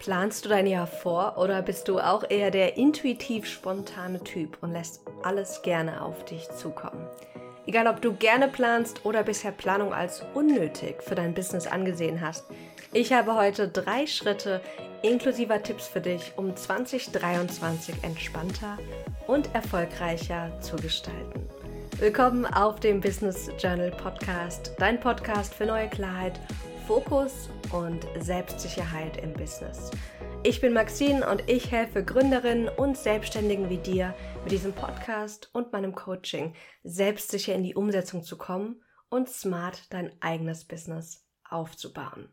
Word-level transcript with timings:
Planst 0.00 0.46
du 0.46 0.48
dein 0.48 0.66
Jahr 0.66 0.86
vor 0.86 1.36
oder 1.36 1.60
bist 1.60 1.86
du 1.86 1.98
auch 1.98 2.24
eher 2.30 2.50
der 2.50 2.78
intuitiv 2.78 3.44
spontane 3.44 4.24
Typ 4.24 4.56
und 4.62 4.72
lässt 4.72 5.02
alles 5.22 5.60
gerne 5.60 6.02
auf 6.02 6.24
dich 6.24 6.48
zukommen? 6.48 7.06
Egal, 7.66 7.86
ob 7.86 8.00
du 8.00 8.14
gerne 8.14 8.48
planst 8.48 9.04
oder 9.04 9.22
bisher 9.22 9.52
Planung 9.52 9.92
als 9.92 10.24
unnötig 10.32 11.02
für 11.02 11.14
dein 11.14 11.34
Business 11.34 11.66
angesehen 11.66 12.22
hast, 12.22 12.46
ich 12.94 13.12
habe 13.12 13.34
heute 13.34 13.68
drei 13.68 14.06
Schritte 14.06 14.62
inklusiver 15.02 15.62
Tipps 15.62 15.86
für 15.86 16.00
dich, 16.00 16.32
um 16.36 16.56
2023 16.56 17.96
entspannter 18.02 18.78
und 19.26 19.54
erfolgreicher 19.54 20.50
zu 20.62 20.76
gestalten. 20.76 21.46
Willkommen 21.98 22.46
auf 22.46 22.80
dem 22.80 23.02
Business 23.02 23.50
Journal 23.58 23.90
Podcast, 23.90 24.72
dein 24.78 24.98
Podcast 24.98 25.52
für 25.52 25.66
neue 25.66 25.90
Klarheit 25.90 26.40
Fokus 26.90 27.48
und 27.70 28.04
Selbstsicherheit 28.18 29.16
im 29.22 29.32
Business. 29.32 29.92
Ich 30.42 30.60
bin 30.60 30.72
Maxine 30.72 31.24
und 31.30 31.48
ich 31.48 31.70
helfe 31.70 32.04
Gründerinnen 32.04 32.68
und 32.68 32.98
Selbstständigen 32.98 33.70
wie 33.70 33.78
dir 33.78 34.12
mit 34.42 34.50
diesem 34.50 34.72
Podcast 34.72 35.50
und 35.52 35.70
meinem 35.70 35.94
Coaching 35.94 36.52
selbstsicher 36.82 37.54
in 37.54 37.62
die 37.62 37.76
Umsetzung 37.76 38.24
zu 38.24 38.36
kommen 38.36 38.82
und 39.08 39.28
smart 39.28 39.84
dein 39.90 40.10
eigenes 40.20 40.64
Business 40.64 41.24
aufzubauen. 41.48 42.28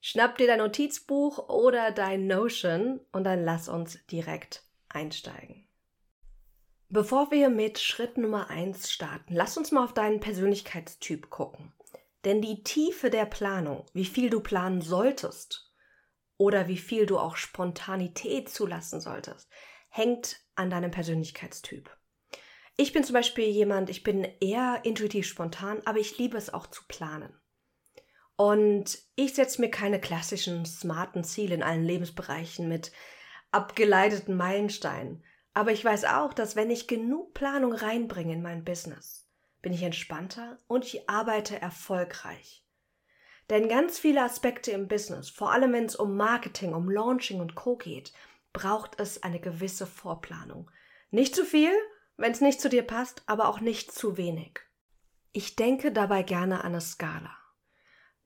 Schnapp 0.00 0.38
dir 0.38 0.46
dein 0.46 0.60
Notizbuch 0.60 1.48
oder 1.48 1.90
dein 1.90 2.28
Notion 2.28 3.00
und 3.10 3.24
dann 3.24 3.44
lass 3.44 3.68
uns 3.68 3.98
direkt 4.06 4.62
einsteigen. 4.88 5.66
Bevor 6.88 7.32
wir 7.32 7.48
mit 7.48 7.80
Schritt 7.80 8.16
Nummer 8.16 8.48
1 8.48 8.92
starten, 8.92 9.34
lass 9.34 9.58
uns 9.58 9.72
mal 9.72 9.82
auf 9.82 9.92
deinen 9.92 10.20
Persönlichkeitstyp 10.20 11.30
gucken. 11.30 11.72
Denn 12.28 12.42
die 12.42 12.62
Tiefe 12.62 13.08
der 13.08 13.24
Planung, 13.24 13.86
wie 13.94 14.04
viel 14.04 14.28
du 14.28 14.40
planen 14.40 14.82
solltest 14.82 15.72
oder 16.36 16.68
wie 16.68 16.76
viel 16.76 17.06
du 17.06 17.18
auch 17.18 17.36
Spontanität 17.36 18.50
zulassen 18.50 19.00
solltest, 19.00 19.48
hängt 19.88 20.38
an 20.54 20.68
deinem 20.68 20.90
Persönlichkeitstyp. 20.90 21.88
Ich 22.76 22.92
bin 22.92 23.02
zum 23.02 23.14
Beispiel 23.14 23.46
jemand, 23.46 23.88
ich 23.88 24.02
bin 24.02 24.28
eher 24.42 24.82
intuitiv 24.82 25.26
spontan, 25.26 25.80
aber 25.86 26.00
ich 26.00 26.18
liebe 26.18 26.36
es 26.36 26.52
auch 26.52 26.66
zu 26.66 26.82
planen. 26.86 27.32
Und 28.36 28.98
ich 29.16 29.32
setze 29.32 29.62
mir 29.62 29.70
keine 29.70 29.98
klassischen 29.98 30.66
smarten 30.66 31.24
Ziele 31.24 31.54
in 31.54 31.62
allen 31.62 31.84
Lebensbereichen 31.84 32.68
mit 32.68 32.92
abgeleiteten 33.52 34.36
Meilensteinen. 34.36 35.24
Aber 35.54 35.72
ich 35.72 35.82
weiß 35.82 36.04
auch, 36.04 36.34
dass 36.34 36.56
wenn 36.56 36.70
ich 36.70 36.88
genug 36.88 37.32
Planung 37.32 37.72
reinbringe 37.72 38.34
in 38.34 38.42
mein 38.42 38.64
Business, 38.64 39.27
bin 39.62 39.72
ich 39.72 39.82
entspannter 39.82 40.58
und 40.66 40.84
ich 40.84 41.08
arbeite 41.08 41.60
erfolgreich. 41.60 42.64
Denn 43.50 43.68
ganz 43.68 43.98
viele 43.98 44.22
Aspekte 44.22 44.72
im 44.72 44.88
Business, 44.88 45.30
vor 45.30 45.52
allem 45.52 45.72
wenn 45.72 45.86
es 45.86 45.96
um 45.96 46.16
Marketing, 46.16 46.74
um 46.74 46.90
Launching 46.90 47.40
und 47.40 47.54
Co 47.54 47.76
geht, 47.76 48.12
braucht 48.52 49.00
es 49.00 49.22
eine 49.22 49.40
gewisse 49.40 49.86
Vorplanung. 49.86 50.70
Nicht 51.10 51.34
zu 51.34 51.44
viel, 51.44 51.72
wenn 52.16 52.32
es 52.32 52.40
nicht 52.40 52.60
zu 52.60 52.68
dir 52.68 52.82
passt, 52.82 53.22
aber 53.26 53.48
auch 53.48 53.60
nicht 53.60 53.92
zu 53.92 54.16
wenig. 54.16 54.60
Ich 55.32 55.56
denke 55.56 55.92
dabei 55.92 56.22
gerne 56.22 56.60
an 56.60 56.72
eine 56.72 56.80
Skala. 56.80 57.36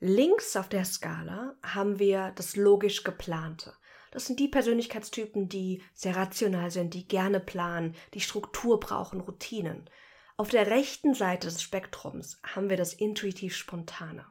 Links 0.01 0.57
auf 0.57 0.69
der 0.69 0.85
Skala 0.85 1.55
haben 1.63 1.99
wir 1.99 2.33
das 2.35 2.57
logisch 2.57 3.05
geplante. 3.05 3.75
Das 4.11 4.27
sind 4.27 4.41
die 4.41 4.49
Persönlichkeitstypen, 4.49 5.49
die 5.49 5.83
sehr 5.95 6.17
rational 6.17 6.71
sind, 6.71 6.95
die 6.95 7.07
gerne 7.07 7.39
planen, 7.39 7.95
die 8.15 8.21
Struktur 8.21 8.81
brauchen, 8.81 9.21
Routinen. 9.21 9.89
Auf 10.37 10.49
der 10.49 10.69
rechten 10.69 11.15
Seite 11.15 11.49
des 11.49 11.63
Spektrums 11.63 12.41
haben 12.43 12.71
wir 12.71 12.77
das 12.77 12.95
intuitiv 12.95 13.57
Spontane. 13.57 14.27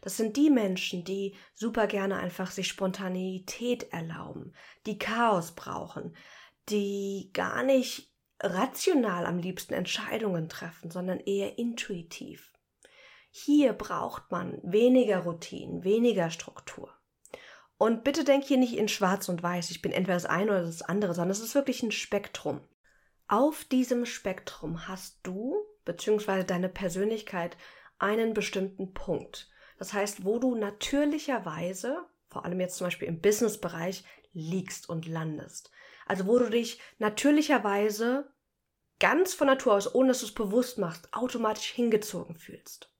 Das 0.00 0.16
sind 0.16 0.36
die 0.36 0.50
Menschen, 0.50 1.04
die 1.04 1.34
super 1.54 1.86
gerne 1.86 2.16
einfach 2.18 2.50
sich 2.50 2.68
Spontanität 2.68 3.92
erlauben, 3.92 4.52
die 4.86 4.98
Chaos 4.98 5.52
brauchen, 5.52 6.16
die 6.68 7.30
gar 7.32 7.62
nicht 7.62 8.12
rational 8.40 9.26
am 9.26 9.38
liebsten 9.38 9.74
Entscheidungen 9.74 10.48
treffen, 10.48 10.90
sondern 10.90 11.20
eher 11.20 11.58
intuitiv. 11.58 12.52
Hier 13.30 13.72
braucht 13.72 14.30
man 14.30 14.60
weniger 14.62 15.18
Routinen, 15.20 15.84
weniger 15.84 16.30
Struktur. 16.30 16.90
Und 17.78 18.04
bitte 18.04 18.24
denk 18.24 18.44
hier 18.44 18.56
nicht 18.56 18.76
in 18.76 18.88
schwarz 18.88 19.28
und 19.28 19.42
weiß, 19.42 19.70
ich 19.70 19.82
bin 19.82 19.92
entweder 19.92 20.14
das 20.14 20.24
eine 20.24 20.52
oder 20.52 20.62
das 20.62 20.82
andere, 20.82 21.14
sondern 21.14 21.32
es 21.32 21.40
ist 21.40 21.54
wirklich 21.54 21.82
ein 21.82 21.92
Spektrum. 21.92 22.60
Auf 23.28 23.64
diesem 23.64 24.06
Spektrum 24.06 24.86
hast 24.86 25.18
du 25.24 25.56
bzw. 25.84 26.44
deine 26.44 26.68
Persönlichkeit 26.68 27.56
einen 27.98 28.34
bestimmten 28.34 28.92
Punkt. 28.92 29.50
Das 29.78 29.92
heißt, 29.92 30.24
wo 30.24 30.38
du 30.38 30.54
natürlicherweise, 30.54 32.04
vor 32.28 32.44
allem 32.44 32.60
jetzt 32.60 32.76
zum 32.76 32.86
Beispiel 32.86 33.08
im 33.08 33.20
Businessbereich, 33.20 34.04
liegst 34.32 34.88
und 34.88 35.06
landest. 35.06 35.72
Also 36.06 36.26
wo 36.26 36.38
du 36.38 36.48
dich 36.50 36.80
natürlicherweise 36.98 38.30
ganz 39.00 39.34
von 39.34 39.48
Natur 39.48 39.74
aus, 39.74 39.92
ohne 39.92 40.08
dass 40.08 40.20
du 40.20 40.26
es 40.26 40.34
bewusst 40.34 40.78
machst, 40.78 41.12
automatisch 41.12 41.72
hingezogen 41.72 42.36
fühlst. 42.36 42.92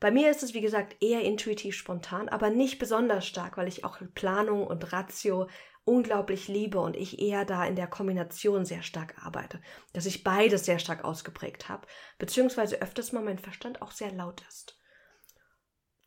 Bei 0.00 0.10
mir 0.10 0.30
ist 0.30 0.42
es, 0.42 0.52
wie 0.52 0.60
gesagt, 0.60 0.96
eher 1.00 1.22
intuitiv 1.22 1.76
spontan, 1.76 2.28
aber 2.28 2.50
nicht 2.50 2.78
besonders 2.78 3.26
stark, 3.26 3.56
weil 3.56 3.68
ich 3.68 3.84
auch 3.84 4.00
Planung 4.14 4.66
und 4.66 4.92
Ratio 4.92 5.48
unglaublich 5.84 6.48
liebe 6.48 6.78
und 6.80 6.96
ich 6.96 7.20
eher 7.20 7.44
da 7.44 7.64
in 7.64 7.76
der 7.76 7.86
Kombination 7.86 8.64
sehr 8.64 8.82
stark 8.82 9.24
arbeite, 9.24 9.60
dass 9.92 10.06
ich 10.06 10.24
beides 10.24 10.64
sehr 10.64 10.78
stark 10.78 11.04
ausgeprägt 11.04 11.68
habe, 11.68 11.86
beziehungsweise 12.18 12.80
öfters 12.80 13.12
mal 13.12 13.22
mein 13.22 13.38
Verstand 13.38 13.82
auch 13.82 13.90
sehr 13.90 14.12
laut 14.12 14.42
ist. 14.48 14.78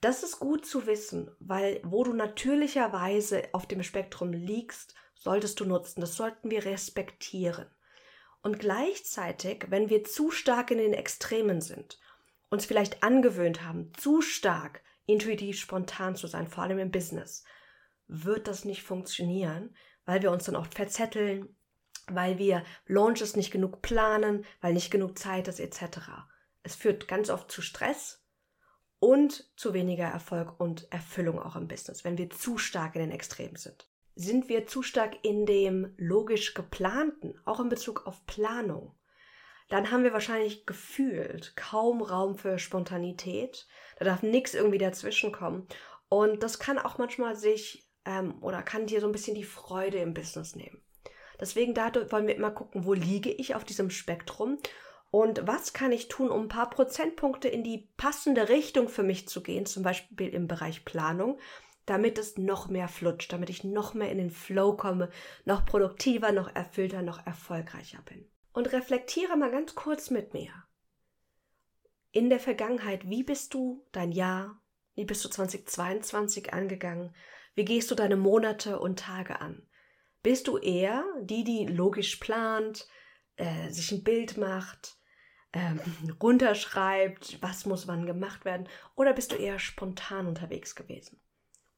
Das 0.02 0.24
ist 0.24 0.40
gut 0.40 0.66
zu 0.66 0.86
wissen, 0.86 1.32
weil 1.40 1.82
wo 1.84 2.04
du 2.04 2.14
natürlicherweise 2.14 3.44
auf 3.54 3.66
dem 3.66 3.84
Spektrum 3.84 4.34
liegst, 4.34 4.94
solltest 5.16 5.60
du 5.60 5.66
nutzen. 5.66 6.02
Das 6.02 6.16
sollten 6.16 6.52
wir 6.52 6.66
respektieren. 6.66 7.66
Und 8.44 8.60
gleichzeitig, 8.60 9.66
wenn 9.70 9.90
wir 9.90 10.04
zu 10.04 10.30
stark 10.30 10.70
in 10.70 10.78
den 10.78 10.94
Extremen 10.94 11.62
sind, 11.62 12.00
uns 12.50 12.66
vielleicht 12.66 13.02
angewöhnt 13.02 13.64
haben, 13.64 13.92
zu 13.98 14.22
stark 14.22 14.84
intuitiv 15.08 15.60
spontan 15.60 16.16
zu 16.16 16.28
sein, 16.28 16.48
vor 16.48 16.64
allem 16.64 16.78
im 16.78 16.92
Business, 16.92 17.44
wird 18.08 18.48
das 18.48 18.66
nicht 18.66 18.84
funktionieren, 18.84 19.76
weil 20.06 20.22
wir 20.22 20.32
uns 20.32 20.46
dann 20.46 20.56
oft 20.56 20.74
verzetteln, 20.74 21.56
weil 22.08 22.38
wir 22.38 22.64
Launches 22.86 23.36
nicht 23.36 23.52
genug 23.52 23.82
planen, 23.82 24.46
weil 24.62 24.74
nicht 24.74 24.92
genug 24.92 25.18
Zeit 25.18 25.48
ist 25.48 25.60
etc. 25.60 26.00
Es 26.64 26.76
führt 26.76 27.08
ganz 27.08 27.30
oft 27.30 27.52
zu 27.52 27.62
Stress 27.62 28.24
und 29.00 29.52
zu 29.58 29.74
weniger 29.74 30.06
Erfolg 30.06 30.60
und 30.60 30.92
Erfüllung 30.92 31.40
auch 31.40 31.56
im 31.56 31.68
Business, 31.68 32.04
wenn 32.04 32.18
wir 32.18 32.30
zu 32.30 32.58
stark 32.58 32.96
in 32.96 33.02
den 33.02 33.12
Extremen 33.12 33.56
sind. 33.56 33.90
Sind 34.16 34.48
wir 34.48 34.66
zu 34.66 34.82
stark 34.82 35.26
in 35.26 35.46
dem 35.46 35.94
logisch 35.98 36.54
geplanten, 36.54 37.40
auch 37.44 37.60
in 37.60 37.70
Bezug 37.70 38.08
auf 38.08 38.26
Planung, 38.26 38.96
dann 39.70 39.90
haben 39.92 40.04
wir 40.04 40.14
wahrscheinlich 40.14 40.66
gefühlt 40.66 41.56
kaum 41.56 42.02
Raum 42.02 42.38
für 42.38 42.60
Spontanität. 42.60 43.68
Da 43.98 44.06
darf 44.06 44.22
nichts 44.22 44.54
irgendwie 44.54 44.78
dazwischenkommen. 44.78 45.68
Und 46.08 46.44
das 46.44 46.60
kann 46.60 46.78
auch 46.78 46.98
manchmal 46.98 47.36
sich 47.36 47.85
ähm, 48.06 48.36
oder 48.42 48.62
kann 48.62 48.88
dir 48.88 49.02
so 49.02 49.08
ein 49.08 49.12
bisschen 49.12 49.36
die 49.36 49.44
Freude 49.44 49.98
im 49.98 50.14
Business 50.14 50.56
nehmen. 50.56 50.82
Deswegen 51.40 51.74
da 51.74 51.92
wollen 52.12 52.28
wir 52.28 52.36
immer 52.36 52.52
gucken, 52.52 52.86
wo 52.86 52.94
liege 52.94 53.32
ich 53.32 53.56
auf 53.56 53.64
diesem 53.64 53.90
Spektrum 53.90 54.58
und 55.12 55.48
was 55.48 55.74
kann 55.74 55.92
ich 55.92 56.08
tun, 56.08 56.30
um 56.30 56.44
ein 56.44 56.50
paar 56.50 56.70
Prozentpunkte 56.70 57.48
in 57.48 57.64
die 57.64 57.90
passende 57.98 58.50
Richtung 58.50 58.90
für 58.90 59.04
mich 59.04 59.28
zu 59.28 59.42
gehen, 59.42 59.66
zum 59.66 59.84
Beispiel 59.84 60.30
im 60.30 60.48
Bereich 60.48 60.86
Planung, 60.86 61.40
damit 61.86 62.18
es 62.18 62.38
noch 62.38 62.68
mehr 62.68 62.88
flutscht, 62.88 63.32
damit 63.32 63.50
ich 63.50 63.64
noch 63.64 63.94
mehr 63.94 64.12
in 64.12 64.18
den 64.18 64.32
Flow 64.32 64.76
komme, 64.76 65.10
noch 65.46 65.66
produktiver, 65.66 66.32
noch 66.32 66.54
erfüllter, 66.56 67.02
noch 67.02 67.26
erfolgreicher 67.26 68.02
bin. 68.06 68.28
Und 68.54 68.72
reflektiere 68.72 69.38
mal 69.38 69.52
ganz 69.52 69.76
kurz 69.76 70.10
mit 70.10 70.34
mir. 70.34 70.52
In 72.12 72.30
der 72.30 72.40
Vergangenheit, 72.40 73.10
wie 73.10 73.24
bist 73.24 73.54
du 73.54 73.86
dein 73.92 74.12
Jahr, 74.12 74.62
wie 74.96 75.06
bist 75.06 75.24
du 75.26 75.30
2022 75.30 76.54
angegangen? 76.54 77.14
Wie 77.56 77.66
gehst 77.66 77.90
du 77.90 77.96
deine 77.96 78.18
Monate 78.18 78.80
und 78.80 79.00
Tage 79.00 79.40
an? 79.40 79.66
Bist 80.22 80.48
du 80.48 80.58
eher 80.58 81.04
die, 81.22 81.44
die 81.44 81.66
logisch 81.66 82.18
plant, 82.18 82.88
äh, 83.38 83.70
sich 83.70 83.92
ein 83.92 84.04
Bild 84.04 84.38
macht, 84.38 84.98
ähm, 85.54 85.80
runterschreibt, 86.22 87.42
was 87.42 87.66
muss 87.66 87.88
wann 87.88 88.06
gemacht 88.06 88.46
werden? 88.46 88.68
Oder 88.96 89.14
bist 89.14 89.32
du 89.32 89.36
eher 89.36 89.60
spontan 89.60 90.28
unterwegs 90.28 90.76
gewesen? 90.76 91.20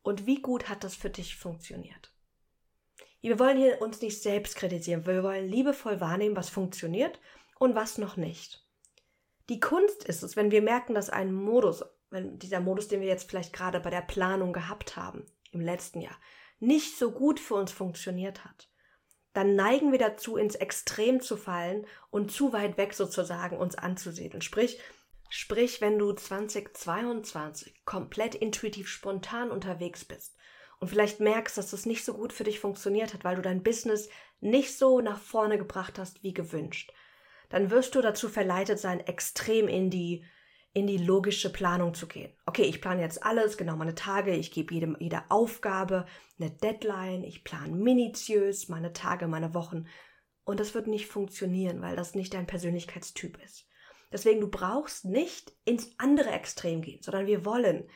Und 0.01 0.25
wie 0.25 0.41
gut 0.41 0.69
hat 0.69 0.83
das 0.83 0.95
für 0.95 1.09
dich 1.09 1.35
funktioniert? 1.35 2.13
Wir 3.21 3.39
wollen 3.39 3.57
hier 3.57 3.81
uns 3.81 4.01
nicht 4.01 4.21
selbst 4.21 4.55
kritisieren, 4.55 5.05
wir 5.05 5.23
wollen 5.23 5.49
liebevoll 5.49 5.99
wahrnehmen, 5.99 6.35
was 6.35 6.49
funktioniert 6.49 7.19
und 7.59 7.75
was 7.75 7.97
noch 7.97 8.15
nicht. 8.15 8.65
Die 9.49 9.59
Kunst 9.59 10.03
ist 10.03 10.23
es, 10.23 10.35
wenn 10.35 10.51
wir 10.51 10.61
merken, 10.61 10.93
dass 10.93 11.09
ein 11.09 11.33
Modus, 11.33 11.83
wenn 12.09 12.39
dieser 12.39 12.59
Modus, 12.59 12.87
den 12.87 13.01
wir 13.01 13.07
jetzt 13.07 13.29
vielleicht 13.29 13.53
gerade 13.53 13.79
bei 13.79 13.89
der 13.89 14.01
Planung 14.01 14.53
gehabt 14.53 14.95
haben, 14.95 15.25
im 15.51 15.61
letzten 15.61 16.01
Jahr 16.01 16.17
nicht 16.59 16.97
so 16.97 17.11
gut 17.11 17.39
für 17.39 17.55
uns 17.55 17.71
funktioniert 17.71 18.43
hat, 18.43 18.69
dann 19.33 19.55
neigen 19.55 19.91
wir 19.91 19.99
dazu, 19.99 20.35
ins 20.35 20.55
Extrem 20.55 21.21
zu 21.21 21.37
fallen 21.37 21.85
und 22.09 22.31
zu 22.31 22.53
weit 22.53 22.77
weg 22.77 22.93
sozusagen 22.93 23.57
uns 23.57 23.75
anzusiedeln. 23.75 24.41
Sprich, 24.41 24.81
sprich, 25.29 25.79
wenn 25.81 25.99
du 25.99 26.11
2022 26.11 27.85
komplett 27.85 28.33
intuitiv 28.33 28.87
spontan 28.87 29.51
unterwegs 29.51 30.05
bist 30.05 30.35
und 30.79 30.87
vielleicht 30.87 31.19
merkst, 31.19 31.57
dass 31.57 31.69
das 31.69 31.85
nicht 31.85 32.03
so 32.03 32.15
gut 32.15 32.33
für 32.33 32.43
dich 32.43 32.59
funktioniert 32.59 33.13
hat, 33.13 33.23
weil 33.23 33.35
du 33.35 33.43
dein 33.43 33.61
Business 33.61 34.09
nicht 34.39 34.75
so 34.75 35.01
nach 35.01 35.19
vorne 35.19 35.59
gebracht 35.59 35.99
hast 35.99 36.23
wie 36.23 36.33
gewünscht, 36.33 36.91
dann 37.49 37.69
wirst 37.69 37.93
du 37.93 38.01
dazu 38.01 38.29
verleitet 38.29 38.79
sein, 38.79 38.99
extrem 39.01 39.67
in 39.67 39.89
die 39.89 40.25
in 40.73 40.87
die 40.87 40.97
logische 40.97 41.51
Planung 41.51 41.93
zu 41.93 42.07
gehen. 42.07 42.31
Okay, 42.45 42.63
ich 42.63 42.81
plane 42.81 43.01
jetzt 43.01 43.23
alles, 43.23 43.57
genau 43.57 43.75
meine 43.75 43.95
Tage, 43.95 44.35
ich 44.35 44.51
gebe 44.51 44.73
jedem, 44.73 44.95
jeder 44.99 45.25
Aufgabe 45.29 46.05
eine 46.39 46.51
Deadline, 46.51 47.23
ich 47.23 47.43
plane 47.43 47.75
minutiös 47.75 48.69
meine 48.69 48.93
Tage, 48.93 49.27
meine 49.27 49.53
Wochen. 49.53 49.87
Und 50.43 50.59
das 50.59 50.75
wird 50.75 50.87
nicht 50.87 51.07
funktionieren, 51.07 51.81
weil 51.81 51.95
das 51.95 52.15
nicht 52.15 52.33
dein 52.33 52.47
Persönlichkeitstyp 52.47 53.41
ist. 53.43 53.67
Deswegen, 54.11 54.39
du 54.39 54.47
brauchst 54.47 55.05
nicht 55.05 55.51
ins 55.65 55.91
andere 55.97 56.29
Extrem 56.29 56.81
gehen, 56.81 57.01
sondern 57.01 57.27
wir 57.27 57.43
wollen 57.43 57.89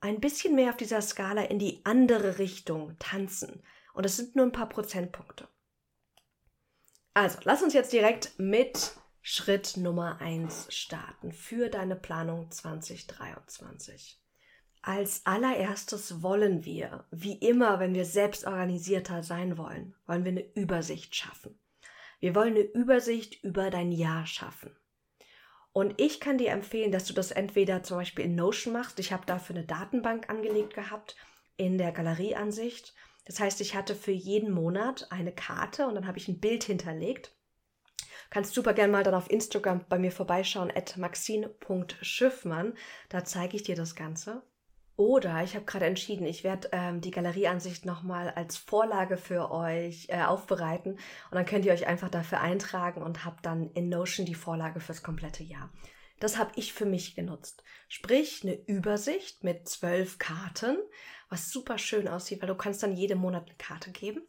ein 0.00 0.20
bisschen 0.20 0.54
mehr 0.54 0.70
auf 0.70 0.76
dieser 0.76 1.02
Skala 1.02 1.42
in 1.42 1.58
die 1.58 1.80
andere 1.84 2.38
Richtung 2.38 2.96
tanzen. 2.98 3.62
Und 3.94 4.06
es 4.06 4.16
sind 4.16 4.34
nur 4.34 4.46
ein 4.46 4.52
paar 4.52 4.68
Prozentpunkte. 4.68 5.48
Also, 7.14 7.38
lass 7.44 7.62
uns 7.62 7.74
jetzt 7.74 7.92
direkt 7.92 8.38
mit 8.38 8.92
Schritt 9.22 9.76
Nummer 9.76 10.20
1 10.20 10.68
starten 10.74 11.32
für 11.32 11.68
deine 11.68 11.96
Planung 11.96 12.50
2023. 12.50 14.20
Als 14.80 15.26
allererstes 15.26 16.22
wollen 16.22 16.64
wir, 16.64 17.04
wie 17.10 17.34
immer, 17.34 17.80
wenn 17.80 17.94
wir 17.94 18.04
selbst 18.04 18.46
organisierter 18.46 19.22
sein 19.22 19.58
wollen, 19.58 19.94
wollen 20.06 20.24
wir 20.24 20.32
eine 20.32 20.54
Übersicht 20.54 21.14
schaffen. 21.14 21.58
Wir 22.20 22.34
wollen 22.34 22.54
eine 22.54 22.64
Übersicht 22.64 23.42
über 23.44 23.70
dein 23.70 23.92
Jahr 23.92 24.26
schaffen. 24.26 24.74
Und 25.72 26.00
ich 26.00 26.20
kann 26.20 26.38
dir 26.38 26.50
empfehlen, 26.50 26.90
dass 26.90 27.04
du 27.04 27.12
das 27.12 27.30
entweder 27.30 27.82
zum 27.82 27.98
Beispiel 27.98 28.24
in 28.24 28.34
Notion 28.34 28.72
machst. 28.72 28.98
Ich 28.98 29.12
habe 29.12 29.26
dafür 29.26 29.56
eine 29.56 29.66
Datenbank 29.66 30.28
angelegt 30.30 30.74
gehabt 30.74 31.16
in 31.56 31.76
der 31.76 31.92
Galerieansicht. 31.92 32.94
Das 33.26 33.40
heißt, 33.40 33.60
ich 33.60 33.74
hatte 33.74 33.94
für 33.94 34.12
jeden 34.12 34.50
Monat 34.50 35.06
eine 35.10 35.32
Karte 35.32 35.86
und 35.86 35.94
dann 35.94 36.06
habe 36.06 36.18
ich 36.18 36.28
ein 36.28 36.40
Bild 36.40 36.64
hinterlegt. 36.64 37.32
Kannst 38.30 38.54
super 38.54 38.74
gerne 38.74 38.92
mal 38.92 39.04
dann 39.04 39.14
auf 39.14 39.30
Instagram 39.30 39.84
bei 39.88 39.98
mir 39.98 40.12
vorbeischauen, 40.12 40.70
at 40.74 40.96
maxine.schiffmann. 40.96 42.74
Da 43.08 43.24
zeige 43.24 43.56
ich 43.56 43.62
dir 43.62 43.76
das 43.76 43.94
Ganze. 43.94 44.42
Oder 44.98 45.44
ich 45.44 45.54
habe 45.54 45.64
gerade 45.64 45.86
entschieden, 45.86 46.26
ich 46.26 46.42
werde 46.42 46.70
ähm, 46.72 47.00
die 47.00 47.12
Galerieansicht 47.12 47.86
nochmal 47.86 48.30
als 48.30 48.56
Vorlage 48.56 49.16
für 49.16 49.52
euch 49.52 50.08
äh, 50.08 50.24
aufbereiten 50.24 50.94
und 50.94 51.00
dann 51.30 51.46
könnt 51.46 51.64
ihr 51.64 51.72
euch 51.72 51.86
einfach 51.86 52.08
dafür 52.08 52.40
eintragen 52.40 53.02
und 53.02 53.24
habt 53.24 53.46
dann 53.46 53.70
in 53.74 53.88
Notion 53.88 54.26
die 54.26 54.34
Vorlage 54.34 54.80
fürs 54.80 55.04
komplette 55.04 55.44
Jahr. 55.44 55.70
Das 56.18 56.36
habe 56.36 56.50
ich 56.56 56.72
für 56.72 56.84
mich 56.84 57.14
genutzt. 57.14 57.62
Sprich, 57.88 58.42
eine 58.42 58.54
Übersicht 58.66 59.44
mit 59.44 59.68
zwölf 59.68 60.18
Karten, 60.18 60.76
was 61.28 61.52
super 61.52 61.78
schön 61.78 62.08
aussieht, 62.08 62.42
weil 62.42 62.48
du 62.48 62.56
kannst 62.56 62.82
dann 62.82 62.92
jeden 62.92 63.20
Monat 63.20 63.44
eine 63.46 63.56
Karte 63.56 63.92
geben 63.92 64.22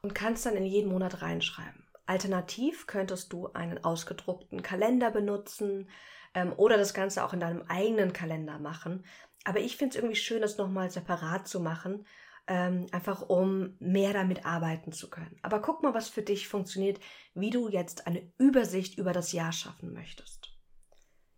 und 0.00 0.14
kannst 0.14 0.46
dann 0.46 0.56
in 0.56 0.64
jeden 0.64 0.90
Monat 0.90 1.20
reinschreiben. 1.20 1.83
Alternativ 2.06 2.86
könntest 2.86 3.32
du 3.32 3.48
einen 3.52 3.82
ausgedruckten 3.84 4.62
Kalender 4.62 5.10
benutzen 5.10 5.88
ähm, 6.34 6.52
oder 6.56 6.76
das 6.76 6.94
Ganze 6.94 7.24
auch 7.24 7.32
in 7.32 7.40
deinem 7.40 7.62
eigenen 7.68 8.12
Kalender 8.12 8.58
machen. 8.58 9.04
Aber 9.44 9.60
ich 9.60 9.76
finde 9.76 9.90
es 9.90 9.96
irgendwie 9.96 10.20
schön, 10.20 10.42
das 10.42 10.58
nochmal 10.58 10.90
separat 10.90 11.48
zu 11.48 11.60
machen, 11.60 12.06
ähm, 12.46 12.86
einfach 12.92 13.22
um 13.22 13.76
mehr 13.78 14.12
damit 14.12 14.44
arbeiten 14.44 14.92
zu 14.92 15.08
können. 15.08 15.38
Aber 15.42 15.60
guck 15.60 15.82
mal, 15.82 15.94
was 15.94 16.08
für 16.08 16.22
dich 16.22 16.48
funktioniert, 16.48 17.00
wie 17.34 17.50
du 17.50 17.68
jetzt 17.68 18.06
eine 18.06 18.30
Übersicht 18.38 18.98
über 18.98 19.12
das 19.12 19.32
Jahr 19.32 19.52
schaffen 19.52 19.92
möchtest. 19.92 20.50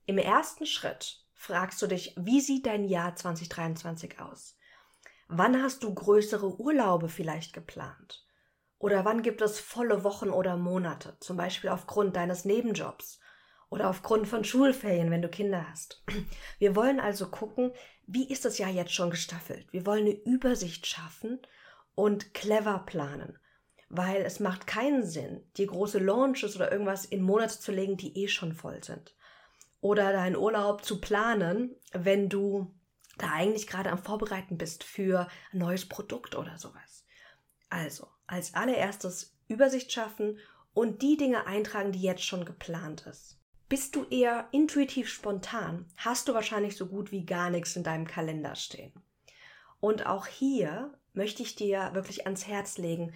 Im 0.06 0.18
ersten 0.18 0.66
Schritt 0.66 1.24
fragst 1.34 1.80
du 1.82 1.86
dich, 1.86 2.14
wie 2.16 2.40
sieht 2.40 2.66
dein 2.66 2.84
Jahr 2.84 3.14
2023 3.14 4.20
aus? 4.20 4.56
Wann 5.28 5.62
hast 5.62 5.82
du 5.82 5.92
größere 5.92 6.60
Urlaube 6.60 7.08
vielleicht 7.08 7.52
geplant? 7.52 8.25
Oder 8.78 9.05
wann 9.05 9.23
gibt 9.23 9.40
es 9.40 9.58
volle 9.58 10.05
Wochen 10.05 10.28
oder 10.28 10.56
Monate, 10.56 11.17
zum 11.20 11.37
Beispiel 11.37 11.70
aufgrund 11.70 12.17
deines 12.17 12.44
Nebenjobs 12.44 13.20
oder 13.70 13.88
aufgrund 13.88 14.28
von 14.28 14.44
Schulferien, 14.44 15.11
wenn 15.11 15.23
du 15.23 15.28
Kinder 15.28 15.69
hast. 15.69 16.05
Wir 16.58 16.76
wollen 16.76 17.00
also 17.00 17.28
gucken, 17.28 17.73
wie 18.06 18.31
ist 18.31 18.44
das 18.44 18.58
Jahr 18.58 18.70
jetzt 18.70 18.93
schon 18.93 19.11
gestaffelt. 19.11 19.67
Wir 19.73 19.84
wollen 19.87 20.06
eine 20.06 20.23
Übersicht 20.23 20.87
schaffen 20.87 21.40
und 21.94 22.34
clever 22.34 22.81
planen, 22.87 23.38
weil 23.88 24.23
es 24.23 24.38
macht 24.38 24.67
keinen 24.67 25.05
Sinn, 25.05 25.43
dir 25.56 25.67
große 25.67 25.99
Launches 25.99 26.55
oder 26.55 26.70
irgendwas 26.70 27.05
in 27.05 27.23
Monate 27.23 27.58
zu 27.58 27.73
legen, 27.73 27.96
die 27.96 28.17
eh 28.23 28.28
schon 28.28 28.52
voll 28.52 28.84
sind. 28.84 29.17
Oder 29.81 30.12
deinen 30.12 30.37
Urlaub 30.37 30.84
zu 30.84 31.00
planen, 31.00 31.75
wenn 31.93 32.28
du 32.28 32.75
da 33.19 33.31
eigentlich 33.32 33.67
gerade 33.67 33.90
am 33.90 33.99
Vorbereiten 33.99 34.58
bist 34.58 34.84
für 34.84 35.28
ein 35.52 35.58
neues 35.58 35.88
Produkt 35.88 36.37
oder 36.37 36.58
sowas. 36.58 37.06
Also, 37.70 38.06
als 38.26 38.55
allererstes 38.55 39.37
Übersicht 39.49 39.93
schaffen 39.93 40.38
und 40.75 41.02
die 41.02 41.17
Dinge 41.17 41.46
eintragen, 41.46 41.93
die 41.93 42.02
jetzt 42.02 42.25
schon 42.25 42.44
geplant 42.44 43.06
ist. 43.06 43.38
Bist 43.69 43.96
du 43.96 44.05
eher 44.05 44.49
intuitiv 44.52 45.08
spontan, 45.08 45.87
hast 45.96 46.28
du 46.28 46.34
wahrscheinlich 46.34 46.76
so 46.76 46.87
gut 46.87 47.11
wie 47.11 47.25
gar 47.25 47.50
nichts 47.50 47.75
in 47.75 47.82
deinem 47.82 48.06
Kalender 48.06 48.55
stehen. 48.55 48.93
Und 49.81 50.06
auch 50.06 50.26
hier 50.26 50.96
möchte 51.14 51.43
ich 51.43 51.56
dir 51.56 51.90
wirklich 51.94 52.26
ans 52.26 52.46
Herz 52.46 52.78
legen, 52.78 53.12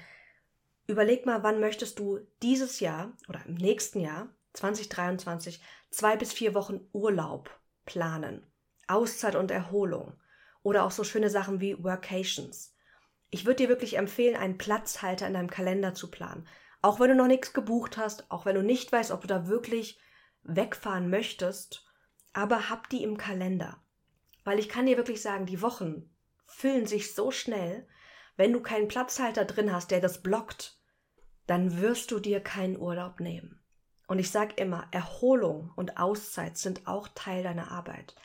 überleg 0.86 1.26
mal, 1.26 1.42
wann 1.42 1.60
möchtest 1.60 1.98
du 1.98 2.20
dieses 2.42 2.80
Jahr 2.80 3.16
oder 3.28 3.44
im 3.46 3.54
nächsten 3.54 4.00
Jahr, 4.00 4.28
2023, 4.54 5.62
zwei 5.90 6.16
bis 6.16 6.32
vier 6.32 6.54
Wochen 6.54 6.80
Urlaub 6.92 7.50
planen. 7.86 8.44
Auszeit 8.88 9.36
und 9.36 9.50
Erholung. 9.50 10.14
Oder 10.62 10.84
auch 10.84 10.90
so 10.90 11.04
schöne 11.04 11.30
Sachen 11.30 11.60
wie 11.60 11.82
Workations. 11.82 12.74
Ich 13.30 13.46
würde 13.46 13.62
dir 13.62 13.68
wirklich 13.68 13.96
empfehlen, 13.96 14.36
einen 14.36 14.58
Platzhalter 14.58 15.26
in 15.26 15.34
deinem 15.34 15.50
Kalender 15.50 15.94
zu 15.94 16.10
planen. 16.10 16.48
Auch 16.82 16.98
wenn 16.98 17.10
du 17.10 17.16
noch 17.16 17.26
nichts 17.26 17.52
gebucht 17.52 17.96
hast, 17.96 18.30
auch 18.30 18.44
wenn 18.44 18.56
du 18.56 18.62
nicht 18.62 18.90
weißt, 18.90 19.10
ob 19.12 19.20
du 19.20 19.26
da 19.26 19.46
wirklich 19.46 20.00
wegfahren 20.42 21.10
möchtest, 21.10 21.86
aber 22.32 22.70
hab 22.70 22.88
die 22.88 23.02
im 23.02 23.16
Kalender. 23.16 23.82
Weil 24.44 24.58
ich 24.58 24.68
kann 24.68 24.86
dir 24.86 24.96
wirklich 24.96 25.22
sagen, 25.22 25.46
die 25.46 25.62
Wochen 25.62 26.10
füllen 26.46 26.86
sich 26.86 27.14
so 27.14 27.30
schnell, 27.30 27.86
wenn 28.36 28.52
du 28.52 28.60
keinen 28.60 28.88
Platzhalter 28.88 29.44
drin 29.44 29.72
hast, 29.72 29.90
der 29.90 30.00
das 30.00 30.22
blockt, 30.22 30.78
dann 31.46 31.80
wirst 31.80 32.10
du 32.10 32.18
dir 32.18 32.40
keinen 32.40 32.78
Urlaub 32.78 33.20
nehmen. 33.20 33.60
Und 34.06 34.18
ich 34.18 34.30
sage 34.30 34.54
immer, 34.56 34.88
Erholung 34.90 35.72
und 35.76 35.98
Auszeit 35.98 36.56
sind 36.58 36.88
auch 36.88 37.08
Teil 37.14 37.44
deiner 37.44 37.70
Arbeit. 37.70 38.16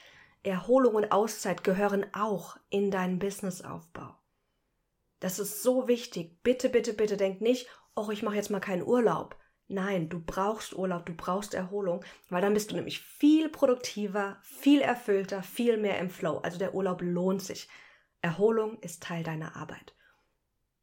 Erholung 0.41 0.95
und 0.95 1.11
Auszeit 1.11 1.63
gehören 1.63 2.05
auch 2.13 2.57
in 2.69 2.91
deinen 2.91 3.19
Businessaufbau. 3.19 4.15
Das 5.19 5.39
ist 5.39 5.63
so 5.63 5.87
wichtig. 5.87 6.41
Bitte, 6.43 6.69
bitte, 6.69 6.93
bitte 6.93 7.17
denk 7.17 7.41
nicht, 7.41 7.67
oh, 7.95 8.09
ich 8.11 8.23
mache 8.23 8.35
jetzt 8.35 8.49
mal 8.51 8.59
keinen 8.59 8.83
Urlaub. 8.83 9.37
Nein, 9.67 10.09
du 10.09 10.19
brauchst 10.19 10.75
Urlaub, 10.75 11.05
du 11.07 11.13
brauchst 11.13 11.55
Erholung, 11.55 12.03
weil 12.29 12.41
dann 12.41 12.53
bist 12.53 12.71
du 12.71 12.75
nämlich 12.75 12.99
viel 12.99 13.49
produktiver, 13.49 14.37
viel 14.43 14.81
erfüllter, 14.81 15.41
viel 15.41 15.77
mehr 15.77 15.97
im 15.99 16.11
Flow. 16.11 16.37
Also 16.37 16.59
der 16.59 16.75
Urlaub 16.75 17.01
lohnt 17.01 17.41
sich. 17.41 17.67
Erholung 18.21 18.77
ist 18.79 19.01
Teil 19.01 19.23
deiner 19.23 19.55
Arbeit. 19.55 19.95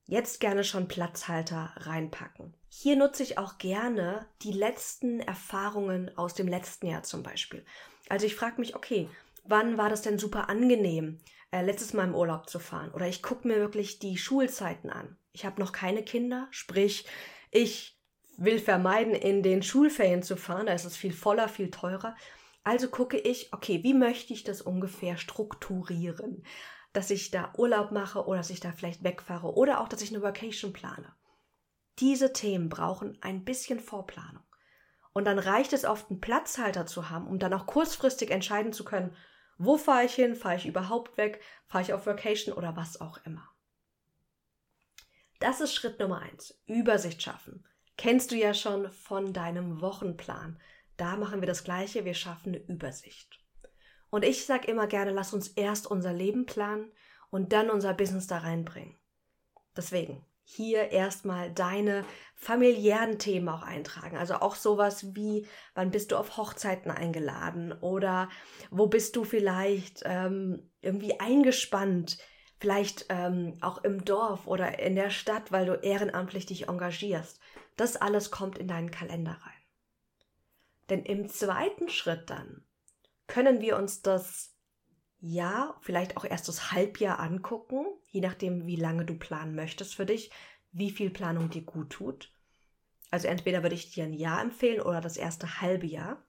Jetzt 0.07 0.41
gerne 0.41 0.65
schon 0.65 0.89
Platzhalter 0.89 1.73
reinpacken. 1.77 2.55
Hier 2.69 2.97
nutze 2.97 3.23
ich 3.23 3.39
auch 3.39 3.59
gerne 3.59 4.27
die 4.43 4.53
letzten 4.53 5.21
Erfahrungen 5.21 6.17
aus 6.19 6.35
dem 6.35 6.49
letzten 6.49 6.89
Jahr 6.89 7.05
zum 7.05 7.23
Beispiel. 7.23 7.65
Also 8.09 8.27
ich 8.27 8.35
frage 8.35 8.61
mich, 8.61 8.75
okay, 8.75 9.09
wann 9.45 9.79
war 9.79 9.89
das 9.89 10.03
denn 10.03 10.19
super 10.19 10.49
angenehm, 10.49 11.19
äh, 11.53 11.63
letztes 11.63 11.93
Mal 11.93 12.09
im 12.09 12.15
Urlaub 12.15 12.51
zu 12.51 12.59
fahren? 12.59 12.91
Oder 12.93 13.07
ich 13.07 13.23
gucke 13.23 13.47
mir 13.47 13.57
wirklich 13.57 14.01
die 14.01 14.17
Schulzeiten 14.17 14.91
an. 14.91 15.17
Ich 15.33 15.47
habe 15.47 15.61
noch 15.61 15.73
keine 15.73 16.03
Kinder, 16.03 16.49
sprich, 16.51 17.07
ich 17.51 17.99
will 18.37 18.59
vermeiden, 18.59 19.15
in 19.15 19.43
den 19.43 19.63
Schulferien 19.63 20.23
zu 20.23 20.37
fahren, 20.37 20.67
da 20.67 20.73
ist 20.73 20.85
es 20.85 20.97
viel 20.97 21.13
voller, 21.13 21.49
viel 21.49 21.71
teurer. 21.71 22.17
Also 22.65 22.89
gucke 22.89 23.19
ich, 23.19 23.53
okay, 23.53 23.83
wie 23.83 23.95
möchte 23.95 24.33
ich 24.33 24.45
das 24.45 24.63
ungefähr 24.63 25.17
strukturieren? 25.17 26.45
Dass 26.93 27.11
ich 27.11 27.31
da 27.31 27.53
Urlaub 27.57 27.93
mache 27.93 28.27
oder 28.27 28.39
dass 28.39 28.51
ich 28.51 28.61
da 28.61 28.73
vielleicht 28.73 29.05
wegfahre 29.05 29.55
oder 29.55 29.81
auch, 29.81 29.89
dass 29.89 30.03
ich 30.03 30.11
eine 30.11 30.23
Vacation 30.23 30.73
plane. 30.73 31.15
Diese 31.99 32.33
Themen 32.33 32.69
brauchen 32.69 33.19
ein 33.21 33.45
bisschen 33.45 33.81
Vorplanung. 33.81 34.43
Und 35.13 35.27
dann 35.27 35.39
reicht 35.39 35.73
es 35.73 35.85
oft, 35.85 36.11
einen 36.11 36.21
Platzhalter 36.21 36.87
zu 36.87 37.11
haben, 37.11 37.27
um 37.27 37.39
dann 37.39 37.53
auch 37.53 37.67
kurzfristig 37.67 38.31
entscheiden 38.31 38.73
zu 38.73 38.85
können, 38.85 39.15
wo 39.59 39.77
fahre 39.77 40.05
ich 40.05 40.15
hin, 40.15 40.35
fahre 40.35 40.57
ich 40.57 40.67
überhaupt 40.67 41.17
weg, 41.17 41.41
fahre 41.67 41.83
ich 41.83 41.93
auf 41.93 42.07
Vacation 42.07 42.55
oder 42.55 42.77
was 42.77 43.01
auch 43.01 43.19
immer. 43.25 43.49
Das 45.41 45.61
ist 45.61 45.75
Schritt 45.75 45.99
Nummer 45.99 46.21
eins. 46.21 46.61
Übersicht 46.67 47.23
schaffen 47.23 47.65
kennst 47.97 48.31
du 48.31 48.37
ja 48.37 48.55
schon 48.55 48.91
von 48.91 49.33
deinem 49.33 49.81
Wochenplan. 49.81 50.59
Da 50.97 51.17
machen 51.17 51.41
wir 51.41 51.47
das 51.47 51.65
Gleiche, 51.65 52.05
wir 52.05 52.15
schaffen 52.15 52.49
eine 52.49 52.65
Übersicht. 52.65 53.39
Und 54.11 54.25
ich 54.25 54.45
sage 54.45 54.71
immer 54.71 54.87
gerne, 54.87 55.13
lass 55.13 55.33
uns 55.33 55.49
erst 55.49 55.87
unser 55.87 56.13
Leben 56.13 56.45
planen 56.45 56.91
und 57.31 57.53
dann 57.53 57.71
unser 57.71 57.95
Business 57.95 58.27
da 58.27 58.39
reinbringen. 58.39 58.99
Deswegen 59.77 60.27
hier 60.45 60.91
erstmal 60.91 61.51
deine 61.51 62.05
familiären 62.35 63.19
Themen 63.19 63.49
auch 63.49 63.63
eintragen. 63.63 64.17
Also 64.17 64.35
auch 64.35 64.57
sowas 64.57 65.15
wie, 65.15 65.47
wann 65.75 65.91
bist 65.91 66.13
du 66.13 66.17
auf 66.17 66.37
Hochzeiten 66.37 66.91
eingeladen 66.91 67.73
oder 67.73 68.29
wo 68.71 68.87
bist 68.87 69.17
du 69.17 69.25
vielleicht 69.25 70.03
ähm, 70.05 70.71
irgendwie 70.81 71.21
eingespannt 71.21 72.19
vielleicht 72.63 73.07
ähm, 73.09 73.59
auch 73.61 73.83
im 73.83 74.05
Dorf 74.05 74.47
oder 74.47 74.79
in 74.79 74.95
der 74.95 75.11
Stadt, 75.11 75.51
weil 75.51 75.67
du 75.67 75.73
ehrenamtlich 75.75 76.47
dich 76.47 76.69
engagierst. 76.69 77.41
Das 77.77 77.97
alles 77.97 78.31
kommt 78.31 78.57
in 78.57 78.69
deinen 78.69 78.93
Kalender 78.93 79.33
rein. 79.33 79.63
Denn 80.89 81.03
im 81.03 81.29
zweiten 81.29 81.89
Schritt 81.89 82.31
dann 82.31 82.65
können 83.27 83.61
wir 83.61 83.77
uns 83.77 84.03
das 84.03 84.52
Jahr, 85.23 85.79
vielleicht 85.81 86.17
auch 86.17 86.25
erst 86.25 86.49
das 86.49 86.73
Halbjahr 86.73 87.21
angucken, 87.21 87.87
je 88.09 88.21
nachdem, 88.21 88.67
wie 88.67 88.77
lange 88.77 89.05
du 89.05 89.15
planen 89.15 89.55
möchtest 89.55 89.95
für 89.95 90.05
dich, 90.05 90.33
wie 90.73 90.91
viel 90.91 91.11
Planung 91.11 91.49
dir 91.49 91.63
gut 91.63 91.91
tut. 91.91 92.33
Also 93.11 93.29
entweder 93.29 93.63
würde 93.63 93.77
ich 93.77 93.93
dir 93.93 94.05
ein 94.05 94.15
Jahr 94.15 94.41
empfehlen 94.41 94.81
oder 94.81 95.01
das 95.01 95.17
erste 95.17 95.61
halbe 95.61 95.87
Jahr. 95.87 96.25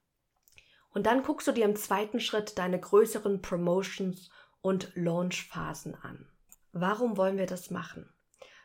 Und 0.92 1.08
dann 1.08 1.24
guckst 1.24 1.48
du 1.48 1.52
dir 1.52 1.66
im 1.66 1.76
zweiten 1.76 2.20
Schritt 2.20 2.60
deine 2.60 2.80
größeren 2.80 3.42
Promotions 3.42 4.30
und 4.62 4.92
Launchphasen 4.94 5.96
an. 5.96 6.30
Warum 6.72 7.18
wollen 7.18 7.38
wir 7.38 7.48
das 7.48 7.72
machen? 7.72 8.14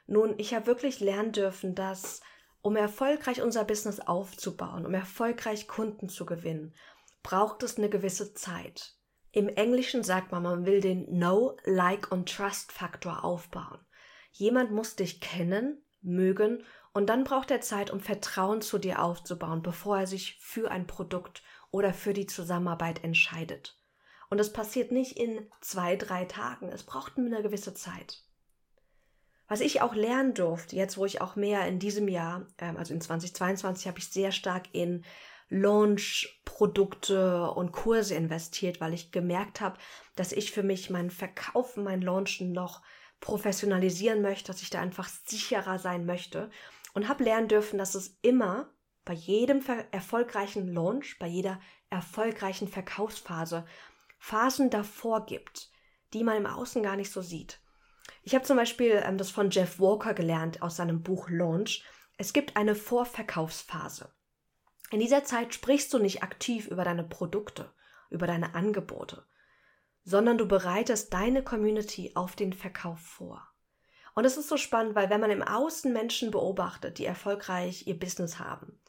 Nun, 0.06 0.34
ich 0.38 0.54
habe 0.54 0.66
wirklich 0.66 1.00
lernen 1.00 1.32
dürfen, 1.32 1.74
dass 1.74 2.20
um 2.60 2.76
erfolgreich 2.76 3.40
unser 3.40 3.64
Business 3.64 4.00
aufzubauen, 4.00 4.84
um 4.84 4.92
erfolgreich 4.92 5.68
Kunden 5.68 6.10
zu 6.10 6.26
gewinnen, 6.26 6.74
braucht 7.22 7.62
es 7.62 7.78
eine 7.78 7.88
gewisse 7.88 8.34
Zeit. 8.34 8.97
Im 9.32 9.48
Englischen 9.48 10.02
sagt 10.02 10.32
man, 10.32 10.42
man 10.42 10.66
will 10.66 10.80
den 10.80 11.06
Know, 11.06 11.56
Like 11.64 12.10
und 12.10 12.28
Trust 12.28 12.72
Faktor 12.72 13.24
aufbauen. 13.24 13.78
Jemand 14.32 14.72
muss 14.72 14.96
dich 14.96 15.20
kennen, 15.20 15.82
mögen 16.00 16.64
und 16.92 17.06
dann 17.06 17.24
braucht 17.24 17.50
er 17.50 17.60
Zeit, 17.60 17.90
um 17.90 18.00
Vertrauen 18.00 18.62
zu 18.62 18.78
dir 18.78 19.02
aufzubauen, 19.02 19.62
bevor 19.62 19.98
er 20.00 20.06
sich 20.06 20.38
für 20.40 20.70
ein 20.70 20.86
Produkt 20.86 21.42
oder 21.70 21.92
für 21.92 22.12
die 22.12 22.26
Zusammenarbeit 22.26 23.04
entscheidet. 23.04 23.78
Und 24.30 24.38
das 24.38 24.52
passiert 24.52 24.92
nicht 24.92 25.18
in 25.18 25.50
zwei, 25.60 25.96
drei 25.96 26.24
Tagen. 26.24 26.68
Es 26.68 26.82
braucht 26.82 27.16
eine 27.16 27.42
gewisse 27.42 27.74
Zeit. 27.74 28.24
Was 29.48 29.60
ich 29.60 29.80
auch 29.80 29.94
lernen 29.94 30.34
durfte, 30.34 30.76
jetzt 30.76 30.98
wo 30.98 31.06
ich 31.06 31.22
auch 31.22 31.34
mehr 31.34 31.66
in 31.66 31.78
diesem 31.78 32.06
Jahr, 32.06 32.46
ähm, 32.58 32.76
also 32.76 32.92
in 32.92 33.00
2022, 33.00 33.86
habe 33.86 33.98
ich 33.98 34.08
sehr 34.08 34.30
stark 34.30 34.66
in 34.72 35.04
Launch-Produkte 35.48 37.50
und 37.50 37.72
Kurse 37.72 38.14
investiert, 38.14 38.80
weil 38.80 38.94
ich 38.94 39.12
gemerkt 39.12 39.60
habe, 39.60 39.78
dass 40.16 40.32
ich 40.32 40.52
für 40.52 40.62
mich 40.62 40.90
mein 40.90 41.10
Verkaufen, 41.10 41.84
mein 41.84 42.02
Launchen 42.02 42.52
noch 42.52 42.82
professionalisieren 43.20 44.22
möchte, 44.22 44.52
dass 44.52 44.62
ich 44.62 44.70
da 44.70 44.80
einfach 44.80 45.08
sicherer 45.08 45.78
sein 45.78 46.06
möchte 46.06 46.50
und 46.94 47.08
habe 47.08 47.24
lernen 47.24 47.48
dürfen, 47.48 47.78
dass 47.78 47.94
es 47.94 48.18
immer 48.22 48.72
bei 49.04 49.14
jedem 49.14 49.62
erfolgreichen 49.90 50.72
Launch, 50.72 51.18
bei 51.18 51.26
jeder 51.26 51.60
erfolgreichen 51.90 52.68
Verkaufsphase 52.68 53.64
Phasen 54.18 54.68
davor 54.68 55.26
gibt, 55.26 55.70
die 56.12 56.24
man 56.24 56.36
im 56.36 56.46
Außen 56.46 56.82
gar 56.82 56.96
nicht 56.96 57.10
so 57.10 57.22
sieht. 57.22 57.60
Ich 58.22 58.34
habe 58.34 58.44
zum 58.44 58.56
Beispiel 58.56 59.02
ähm, 59.04 59.16
das 59.16 59.30
von 59.30 59.50
Jeff 59.50 59.80
Walker 59.80 60.14
gelernt 60.14 60.60
aus 60.60 60.76
seinem 60.76 61.02
Buch 61.02 61.28
Launch. 61.30 61.84
Es 62.16 62.32
gibt 62.32 62.56
eine 62.56 62.74
Vorverkaufsphase. 62.74 64.12
In 64.90 65.00
dieser 65.00 65.24
Zeit 65.24 65.54
sprichst 65.54 65.92
du 65.92 65.98
nicht 65.98 66.22
aktiv 66.22 66.66
über 66.68 66.84
deine 66.84 67.04
Produkte, 67.04 67.70
über 68.10 68.26
deine 68.26 68.54
Angebote, 68.54 69.26
sondern 70.04 70.38
du 70.38 70.46
bereitest 70.46 71.12
deine 71.12 71.42
Community 71.42 72.12
auf 72.14 72.36
den 72.36 72.52
Verkauf 72.52 73.00
vor. 73.00 73.46
Und 74.14 74.24
es 74.24 74.36
ist 74.36 74.48
so 74.48 74.56
spannend, 74.56 74.94
weil 74.94 75.10
wenn 75.10 75.20
man 75.20 75.30
im 75.30 75.42
Außen 75.42 75.92
Menschen 75.92 76.30
beobachtet, 76.30 76.98
die 76.98 77.04
erfolgreich 77.04 77.86
ihr 77.86 77.98
Business 77.98 78.38
haben, 78.38 78.80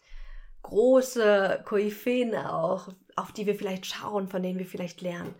große 0.63 1.63
Koryphäen 1.65 2.35
auch, 2.35 2.89
auf 3.15 3.31
die 3.31 3.45
wir 3.45 3.55
vielleicht 3.55 3.85
schauen, 3.85 4.27
von 4.27 4.41
denen 4.41 4.57
wir 4.57 4.65
vielleicht 4.65 5.01
lernen, 5.01 5.35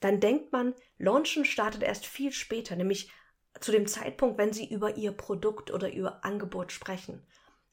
dann 0.00 0.20
denkt 0.20 0.52
man, 0.52 0.74
Launchen 0.98 1.44
startet 1.44 1.82
erst 1.82 2.06
viel 2.06 2.32
später, 2.32 2.76
nämlich 2.76 3.12
zu 3.60 3.72
dem 3.72 3.86
Zeitpunkt, 3.86 4.38
wenn 4.38 4.52
sie 4.52 4.68
über 4.68 4.96
ihr 4.96 5.12
Produkt 5.12 5.70
oder 5.70 5.88
ihr 5.88 6.24
Angebot 6.24 6.72
sprechen. 6.72 7.26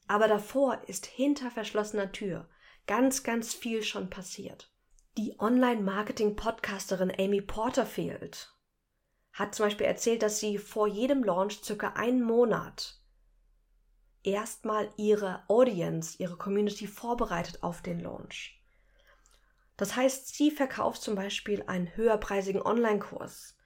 Aber 0.08 0.28
davor 0.28 0.82
ist 0.86 1.06
hinter 1.06 1.50
verschlossener 1.50 2.12
Tür 2.12 2.48
ganz, 2.86 3.22
ganz 3.22 3.54
viel 3.54 3.82
schon 3.82 4.10
passiert. 4.10 4.70
Die 5.16 5.34
Online-Marketing-Podcasterin 5.38 7.12
Amy 7.18 7.40
Porterfield 7.40 8.54
hat 9.32 9.54
zum 9.54 9.66
Beispiel 9.66 9.86
erzählt, 9.86 10.22
dass 10.22 10.40
sie 10.40 10.58
vor 10.58 10.86
jedem 10.86 11.24
Launch 11.24 11.62
circa 11.62 11.94
einen 11.94 12.22
Monat 12.22 13.00
erstmal 14.22 14.90
ihre 14.96 15.44
Audience, 15.48 16.16
ihre 16.18 16.36
Community 16.36 16.86
vorbereitet 16.86 17.62
auf 17.62 17.82
den 17.82 18.00
Launch. 18.00 18.62
Das 19.76 19.94
heißt, 19.94 20.34
sie 20.34 20.50
verkauft 20.50 21.02
zum 21.02 21.14
Beispiel 21.14 21.62
einen 21.66 21.94
höherpreisigen 21.96 22.62
Online-Kurs 22.62 23.56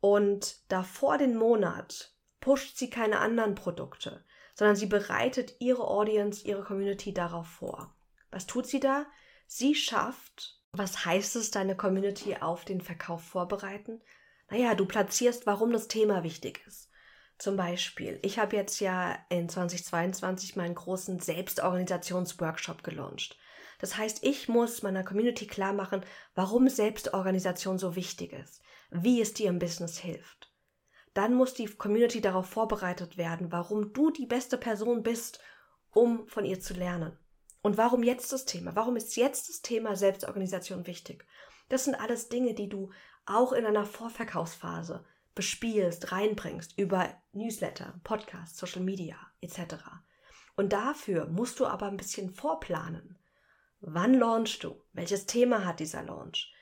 und 0.00 0.70
davor 0.70 1.18
den 1.18 1.36
Monat 1.36 2.14
pusht 2.40 2.76
sie 2.76 2.90
keine 2.90 3.18
anderen 3.18 3.54
Produkte, 3.54 4.24
sondern 4.58 4.74
sie 4.74 4.86
bereitet 4.86 5.54
ihre 5.60 5.86
Audience, 5.86 6.44
ihre 6.44 6.64
Community 6.64 7.14
darauf 7.14 7.46
vor. 7.46 7.94
Was 8.32 8.48
tut 8.48 8.66
sie 8.66 8.80
da? 8.80 9.06
Sie 9.46 9.76
schafft, 9.76 10.60
was 10.72 11.04
heißt 11.04 11.36
es, 11.36 11.52
deine 11.52 11.76
Community 11.76 12.36
auf 12.40 12.64
den 12.64 12.80
Verkauf 12.80 13.22
vorbereiten? 13.22 14.00
Naja, 14.50 14.74
du 14.74 14.84
platzierst, 14.84 15.46
warum 15.46 15.70
das 15.70 15.86
Thema 15.86 16.24
wichtig 16.24 16.60
ist. 16.66 16.90
Zum 17.38 17.56
Beispiel, 17.56 18.18
ich 18.22 18.40
habe 18.40 18.56
jetzt 18.56 18.80
ja 18.80 19.16
in 19.28 19.48
2022 19.48 20.56
meinen 20.56 20.74
großen 20.74 21.20
Selbstorganisationsworkshop 21.20 22.82
gelauncht. 22.82 23.36
Das 23.78 23.96
heißt, 23.96 24.24
ich 24.24 24.48
muss 24.48 24.82
meiner 24.82 25.04
Community 25.04 25.46
klar 25.46 25.72
machen, 25.72 26.04
warum 26.34 26.68
Selbstorganisation 26.68 27.78
so 27.78 27.94
wichtig 27.94 28.32
ist, 28.32 28.60
wie 28.90 29.20
es 29.20 29.34
dir 29.34 29.50
im 29.50 29.60
Business 29.60 29.98
hilft. 29.98 30.47
Dann 31.18 31.34
muss 31.34 31.52
die 31.52 31.66
Community 31.66 32.20
darauf 32.20 32.46
vorbereitet 32.46 33.16
werden, 33.16 33.50
warum 33.50 33.92
du 33.92 34.12
die 34.12 34.26
beste 34.26 34.56
Person 34.56 35.02
bist, 35.02 35.40
um 35.90 36.28
von 36.28 36.44
ihr 36.44 36.60
zu 36.60 36.74
lernen. 36.74 37.18
Und 37.60 37.76
warum 37.76 38.04
jetzt 38.04 38.32
das 38.32 38.44
Thema? 38.44 38.76
Warum 38.76 38.94
ist 38.94 39.16
jetzt 39.16 39.48
das 39.48 39.60
Thema 39.60 39.96
Selbstorganisation 39.96 40.86
wichtig? 40.86 41.26
Das 41.70 41.86
sind 41.86 41.96
alles 41.96 42.28
Dinge, 42.28 42.54
die 42.54 42.68
du 42.68 42.92
auch 43.26 43.52
in 43.52 43.66
einer 43.66 43.84
Vorverkaufsphase 43.84 45.04
bespielst, 45.34 46.12
reinbringst 46.12 46.78
über 46.78 47.12
Newsletter, 47.32 47.98
Podcast, 48.04 48.56
Social 48.56 48.82
Media 48.82 49.16
etc. 49.40 49.74
Und 50.54 50.72
dafür 50.72 51.26
musst 51.26 51.58
du 51.58 51.66
aber 51.66 51.86
ein 51.86 51.96
bisschen 51.96 52.30
vorplanen. 52.30 53.18
Wann 53.80 54.14
launchst 54.14 54.62
du? 54.62 54.80
Welches 54.92 55.26
Thema 55.26 55.64
hat 55.64 55.80
dieser 55.80 56.04
Launch? 56.04 56.54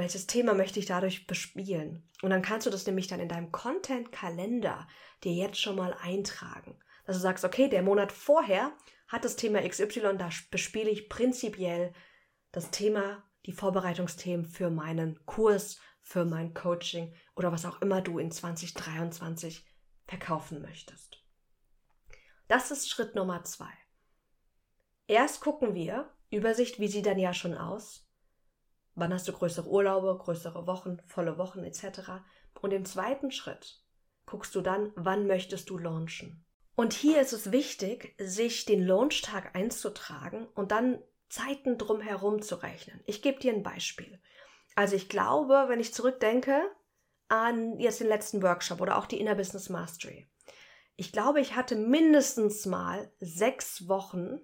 Welches 0.00 0.26
Thema 0.26 0.54
möchte 0.54 0.78
ich 0.78 0.86
dadurch 0.86 1.26
bespielen? 1.26 2.08
Und 2.22 2.30
dann 2.30 2.40
kannst 2.40 2.66
du 2.66 2.70
das 2.70 2.86
nämlich 2.86 3.06
dann 3.06 3.20
in 3.20 3.28
deinem 3.28 3.52
Content-Kalender 3.52 4.88
dir 5.22 5.32
jetzt 5.34 5.60
schon 5.60 5.76
mal 5.76 5.94
eintragen. 6.00 6.78
Dass 7.04 7.16
du 7.16 7.20
sagst, 7.20 7.44
okay, 7.44 7.68
der 7.68 7.82
Monat 7.82 8.10
vorher 8.10 8.72
hat 9.08 9.26
das 9.26 9.36
Thema 9.36 9.60
XY, 9.60 10.16
da 10.16 10.30
bespiele 10.50 10.88
ich 10.88 11.10
prinzipiell 11.10 11.92
das 12.50 12.70
Thema, 12.70 13.22
die 13.44 13.52
Vorbereitungsthemen 13.52 14.46
für 14.46 14.70
meinen 14.70 15.20
Kurs, 15.26 15.78
für 16.00 16.24
mein 16.24 16.54
Coaching 16.54 17.14
oder 17.36 17.52
was 17.52 17.66
auch 17.66 17.82
immer 17.82 18.00
du 18.00 18.18
in 18.18 18.30
2023 18.30 19.66
verkaufen 20.06 20.62
möchtest. 20.62 21.22
Das 22.48 22.70
ist 22.70 22.88
Schritt 22.88 23.14
Nummer 23.14 23.44
zwei. 23.44 23.70
Erst 25.06 25.42
gucken 25.42 25.74
wir, 25.74 26.10
Übersicht, 26.30 26.80
wie 26.80 26.88
sieht 26.88 27.04
dein 27.04 27.18
Jahr 27.18 27.34
schon 27.34 27.54
aus? 27.54 28.09
Wann 29.00 29.14
hast 29.14 29.26
du 29.26 29.32
größere 29.32 29.66
Urlaube, 29.66 30.14
größere 30.22 30.66
Wochen, 30.66 30.98
volle 31.06 31.38
Wochen 31.38 31.64
etc. 31.64 32.22
Und 32.60 32.72
im 32.72 32.84
zweiten 32.84 33.30
Schritt 33.30 33.82
guckst 34.26 34.54
du 34.54 34.60
dann, 34.60 34.92
wann 34.94 35.26
möchtest 35.26 35.70
du 35.70 35.78
launchen. 35.78 36.44
Und 36.76 36.92
hier 36.92 37.18
ist 37.18 37.32
es 37.32 37.50
wichtig, 37.50 38.14
sich 38.18 38.66
den 38.66 38.86
Launchtag 38.86 39.56
einzutragen 39.56 40.46
und 40.54 40.70
dann 40.70 41.02
Zeiten 41.30 41.78
drumherum 41.78 42.42
zu 42.42 42.56
rechnen. 42.56 43.00
Ich 43.06 43.22
gebe 43.22 43.40
dir 43.40 43.54
ein 43.54 43.62
Beispiel. 43.62 44.20
Also 44.74 44.96
ich 44.96 45.08
glaube, 45.08 45.64
wenn 45.68 45.80
ich 45.80 45.94
zurückdenke 45.94 46.60
an 47.28 47.80
jetzt 47.80 48.00
den 48.00 48.08
letzten 48.08 48.42
Workshop 48.42 48.82
oder 48.82 48.98
auch 48.98 49.06
die 49.06 49.18
Inner 49.18 49.34
Business 49.34 49.70
Mastery, 49.70 50.28
ich 50.96 51.10
glaube, 51.10 51.40
ich 51.40 51.56
hatte 51.56 51.74
mindestens 51.74 52.66
mal 52.66 53.10
sechs 53.18 53.88
Wochen 53.88 54.40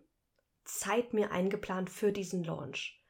Zeit 0.65 1.13
mir 1.13 1.31
eingeplant 1.31 1.91
für 1.91 2.11
diesen 2.11 2.43
Launch. 2.43 3.06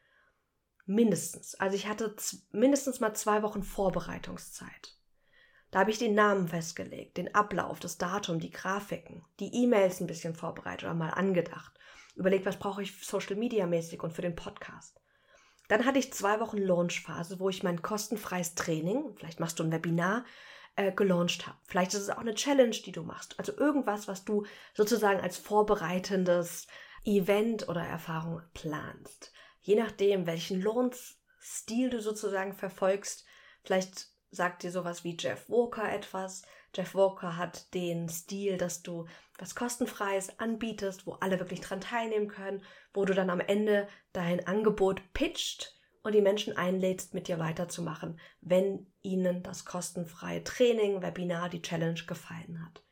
Mindestens. 0.86 1.56
Also 1.56 1.76
ich 1.76 1.88
hatte 1.88 2.14
mindestens 2.52 3.00
mal 3.00 3.12
zwei 3.14 3.42
Wochen 3.42 3.62
Vorbereitungszeit. 3.62 4.96
Da 5.72 5.80
habe 5.80 5.90
ich 5.90 5.98
den 5.98 6.14
Namen 6.14 6.48
festgelegt, 6.48 7.16
den 7.16 7.34
Ablauf, 7.34 7.80
das 7.80 7.98
Datum, 7.98 8.38
die 8.38 8.50
Grafiken, 8.50 9.24
die 9.40 9.52
E-Mails 9.52 10.00
ein 10.00 10.06
bisschen 10.06 10.34
vorbereitet 10.34 10.84
oder 10.84 10.94
mal 10.94 11.10
angedacht. 11.10 11.72
Überlegt, 12.14 12.46
was 12.46 12.58
brauche 12.58 12.82
ich 12.82 13.04
Social 13.04 13.36
Media 13.36 13.66
mäßig 13.66 14.02
und 14.02 14.12
für 14.12 14.22
den 14.22 14.36
Podcast. 14.36 15.00
Dann 15.68 15.84
hatte 15.84 15.98
ich 15.98 16.12
zwei 16.12 16.38
Wochen 16.38 16.58
Launchphase, 16.58 17.40
wo 17.40 17.48
ich 17.48 17.64
mein 17.64 17.82
kostenfreies 17.82 18.54
Training, 18.54 19.14
vielleicht 19.16 19.40
machst 19.40 19.58
du 19.58 19.64
ein 19.64 19.72
Webinar, 19.72 20.24
äh, 20.76 20.92
gelauncht 20.92 21.46
habe. 21.46 21.58
Vielleicht 21.66 21.94
ist 21.94 22.02
es 22.02 22.10
auch 22.10 22.18
eine 22.18 22.34
Challenge, 22.34 22.70
die 22.70 22.92
du 22.92 23.02
machst. 23.02 23.38
Also 23.38 23.56
irgendwas, 23.56 24.06
was 24.06 24.24
du 24.24 24.46
sozusagen 24.74 25.20
als 25.20 25.36
vorbereitendes 25.36 26.68
Event 27.04 27.68
oder 27.68 27.82
Erfahrung 27.82 28.42
planst. 28.54 29.32
Je 29.66 29.74
nachdem, 29.74 30.28
welchen 30.28 30.62
Launch-Stil 30.62 31.90
du 31.90 32.00
sozusagen 32.00 32.52
verfolgst, 32.52 33.24
vielleicht 33.64 34.10
sagt 34.30 34.62
dir 34.62 34.70
sowas 34.70 35.02
wie 35.02 35.16
Jeff 35.18 35.48
Walker 35.48 35.92
etwas. 35.92 36.42
Jeff 36.72 36.94
Walker 36.94 37.36
hat 37.36 37.74
den 37.74 38.08
Stil, 38.08 38.58
dass 38.58 38.84
du 38.84 39.06
was 39.38 39.56
kostenfreies 39.56 40.38
anbietest, 40.38 41.04
wo 41.04 41.14
alle 41.14 41.40
wirklich 41.40 41.62
dran 41.62 41.80
teilnehmen 41.80 42.28
können, 42.28 42.62
wo 42.94 43.04
du 43.04 43.12
dann 43.12 43.28
am 43.28 43.40
Ende 43.40 43.88
dein 44.12 44.46
Angebot 44.46 45.02
pitcht 45.14 45.74
und 46.04 46.14
die 46.14 46.22
Menschen 46.22 46.56
einlädst, 46.56 47.12
mit 47.12 47.26
dir 47.26 47.40
weiterzumachen, 47.40 48.20
wenn 48.40 48.86
ihnen 49.02 49.42
das 49.42 49.64
kostenfreie 49.64 50.44
Training, 50.44 51.02
Webinar, 51.02 51.48
die 51.48 51.62
Challenge 51.62 52.04
gefallen 52.06 52.64
hat. 52.64 52.85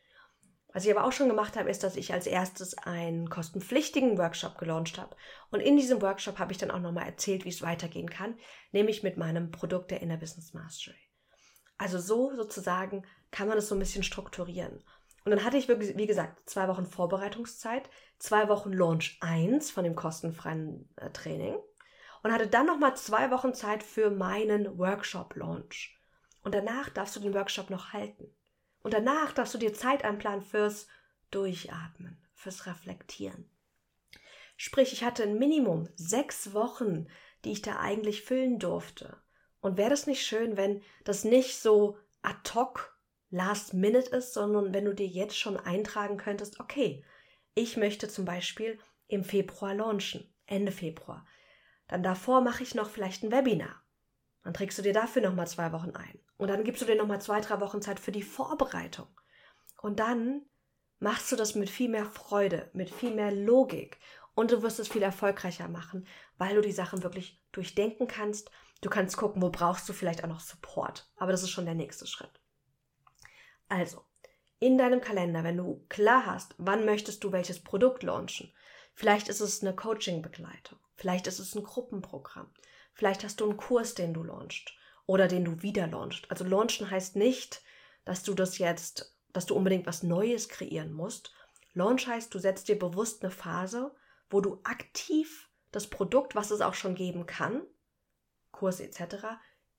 Was 0.74 0.84
ich 0.84 0.90
aber 0.90 1.06
auch 1.06 1.12
schon 1.12 1.28
gemacht 1.28 1.56
habe, 1.56 1.70
ist, 1.70 1.84
dass 1.84 1.94
ich 1.94 2.12
als 2.12 2.26
erstes 2.26 2.76
einen 2.76 3.30
kostenpflichtigen 3.30 4.18
Workshop 4.18 4.58
gelauncht 4.58 4.98
habe. 4.98 5.14
Und 5.52 5.60
in 5.60 5.76
diesem 5.76 6.02
Workshop 6.02 6.40
habe 6.40 6.50
ich 6.50 6.58
dann 6.58 6.72
auch 6.72 6.80
nochmal 6.80 7.06
erzählt, 7.06 7.44
wie 7.44 7.50
es 7.50 7.62
weitergehen 7.62 8.10
kann, 8.10 8.36
nämlich 8.72 9.04
mit 9.04 9.16
meinem 9.16 9.52
Produkt 9.52 9.92
der 9.92 10.02
Inner 10.02 10.16
Business 10.16 10.52
Mastery. 10.52 10.98
Also 11.78 12.00
so 12.00 12.34
sozusagen 12.34 13.06
kann 13.30 13.46
man 13.46 13.56
es 13.56 13.68
so 13.68 13.76
ein 13.76 13.78
bisschen 13.78 14.02
strukturieren. 14.02 14.82
Und 15.24 15.30
dann 15.30 15.44
hatte 15.44 15.56
ich, 15.56 15.68
wirklich, 15.68 15.96
wie 15.96 16.08
gesagt, 16.08 16.50
zwei 16.50 16.66
Wochen 16.66 16.86
Vorbereitungszeit, 16.86 17.88
zwei 18.18 18.48
Wochen 18.48 18.72
Launch 18.72 19.18
1 19.20 19.70
von 19.70 19.84
dem 19.84 19.94
kostenfreien 19.94 20.88
äh, 20.96 21.10
Training 21.10 21.56
und 22.24 22.32
hatte 22.32 22.48
dann 22.48 22.66
nochmal 22.66 22.96
zwei 22.96 23.30
Wochen 23.30 23.54
Zeit 23.54 23.84
für 23.84 24.10
meinen 24.10 24.76
Workshop-Launch. 24.76 26.00
Und 26.42 26.52
danach 26.52 26.88
darfst 26.88 27.14
du 27.14 27.20
den 27.20 27.32
Workshop 27.32 27.70
noch 27.70 27.92
halten. 27.92 28.34
Und 28.84 28.92
danach 28.92 29.32
darfst 29.32 29.54
du 29.54 29.58
dir 29.58 29.72
Zeit 29.72 30.04
einplanen 30.04 30.42
fürs 30.42 30.88
Durchatmen, 31.30 32.22
fürs 32.34 32.66
Reflektieren. 32.66 33.50
Sprich, 34.58 34.92
ich 34.92 35.02
hatte 35.02 35.22
ein 35.22 35.38
Minimum 35.38 35.88
sechs 35.96 36.52
Wochen, 36.52 37.08
die 37.44 37.52
ich 37.52 37.62
da 37.62 37.80
eigentlich 37.80 38.22
füllen 38.22 38.58
durfte. 38.58 39.16
Und 39.60 39.78
wäre 39.78 39.88
das 39.88 40.06
nicht 40.06 40.24
schön, 40.26 40.58
wenn 40.58 40.82
das 41.04 41.24
nicht 41.24 41.58
so 41.58 41.96
ad 42.20 42.52
hoc 42.54 42.94
last 43.30 43.72
minute 43.72 44.14
ist, 44.14 44.34
sondern 44.34 44.74
wenn 44.74 44.84
du 44.84 44.94
dir 44.94 45.06
jetzt 45.06 45.38
schon 45.38 45.56
eintragen 45.56 46.18
könntest, 46.18 46.60
okay, 46.60 47.02
ich 47.54 47.78
möchte 47.78 48.08
zum 48.08 48.26
Beispiel 48.26 48.78
im 49.08 49.24
Februar 49.24 49.74
launchen, 49.74 50.30
Ende 50.44 50.72
Februar. 50.72 51.26
Dann 51.88 52.02
davor 52.02 52.42
mache 52.42 52.62
ich 52.62 52.74
noch 52.74 52.90
vielleicht 52.90 53.22
ein 53.22 53.32
Webinar. 53.32 53.82
Dann 54.42 54.52
trägst 54.52 54.76
du 54.76 54.82
dir 54.82 54.92
dafür 54.92 55.22
nochmal 55.22 55.48
zwei 55.48 55.72
Wochen 55.72 55.96
ein. 55.96 56.20
Und 56.36 56.48
dann 56.48 56.64
gibst 56.64 56.82
du 56.82 56.86
dir 56.86 56.96
nochmal 56.96 57.20
zwei, 57.20 57.40
drei 57.40 57.60
Wochen 57.60 57.82
Zeit 57.82 58.00
für 58.00 58.12
die 58.12 58.22
Vorbereitung. 58.22 59.08
Und 59.80 60.00
dann 60.00 60.42
machst 60.98 61.30
du 61.30 61.36
das 61.36 61.54
mit 61.54 61.70
viel 61.70 61.88
mehr 61.88 62.06
Freude, 62.06 62.70
mit 62.72 62.90
viel 62.90 63.14
mehr 63.14 63.30
Logik. 63.30 63.98
Und 64.34 64.50
du 64.50 64.62
wirst 64.62 64.80
es 64.80 64.88
viel 64.88 65.02
erfolgreicher 65.02 65.68
machen, 65.68 66.06
weil 66.38 66.56
du 66.56 66.60
die 66.60 66.72
Sachen 66.72 67.02
wirklich 67.02 67.40
durchdenken 67.52 68.08
kannst. 68.08 68.50
Du 68.80 68.90
kannst 68.90 69.16
gucken, 69.16 69.42
wo 69.42 69.50
brauchst 69.50 69.88
du 69.88 69.92
vielleicht 69.92 70.24
auch 70.24 70.28
noch 70.28 70.40
Support. 70.40 71.08
Aber 71.16 71.30
das 71.30 71.42
ist 71.42 71.50
schon 71.50 71.66
der 71.66 71.74
nächste 71.74 72.06
Schritt. 72.06 72.40
Also, 73.68 74.04
in 74.58 74.76
deinem 74.76 75.00
Kalender, 75.00 75.44
wenn 75.44 75.56
du 75.56 75.84
klar 75.88 76.26
hast, 76.26 76.54
wann 76.58 76.84
möchtest 76.84 77.22
du 77.22 77.32
welches 77.32 77.62
Produkt 77.62 78.02
launchen. 78.02 78.52
Vielleicht 78.94 79.28
ist 79.28 79.40
es 79.40 79.62
eine 79.62 79.74
Coaching-Begleitung. 79.74 80.78
Vielleicht 80.96 81.26
ist 81.26 81.38
es 81.38 81.54
ein 81.54 81.62
Gruppenprogramm. 81.62 82.52
Vielleicht 82.92 83.24
hast 83.24 83.40
du 83.40 83.44
einen 83.44 83.56
Kurs, 83.56 83.94
den 83.94 84.14
du 84.14 84.22
launchst 84.22 84.72
oder 85.06 85.28
den 85.28 85.44
du 85.44 85.62
wieder 85.62 85.86
launchst. 85.86 86.30
Also 86.30 86.44
launchen 86.44 86.90
heißt 86.90 87.16
nicht, 87.16 87.62
dass 88.04 88.22
du 88.22 88.34
das 88.34 88.58
jetzt, 88.58 89.16
dass 89.32 89.46
du 89.46 89.54
unbedingt 89.54 89.86
was 89.86 90.02
Neues 90.02 90.48
kreieren 90.48 90.92
musst. 90.92 91.34
Launch 91.74 92.06
heißt, 92.06 92.32
du 92.32 92.38
setzt 92.38 92.68
dir 92.68 92.78
bewusst 92.78 93.22
eine 93.22 93.30
Phase, 93.30 93.94
wo 94.30 94.40
du 94.40 94.60
aktiv 94.64 95.50
das 95.72 95.88
Produkt, 95.88 96.34
was 96.34 96.50
es 96.50 96.60
auch 96.60 96.74
schon 96.74 96.94
geben 96.94 97.26
kann, 97.26 97.62
Kurs 98.52 98.80
etc., 98.80 99.26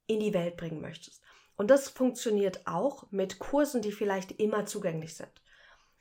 in 0.07 0.19
die 0.19 0.33
Welt 0.33 0.57
bringen 0.57 0.81
möchtest. 0.81 1.21
Und 1.55 1.71
das 1.71 1.89
funktioniert 1.89 2.67
auch 2.67 3.09
mit 3.11 3.39
Kursen, 3.39 3.81
die 3.81 3.93
vielleicht 3.93 4.33
immer 4.33 4.65
zugänglich 4.65 5.15
sind. 5.15 5.31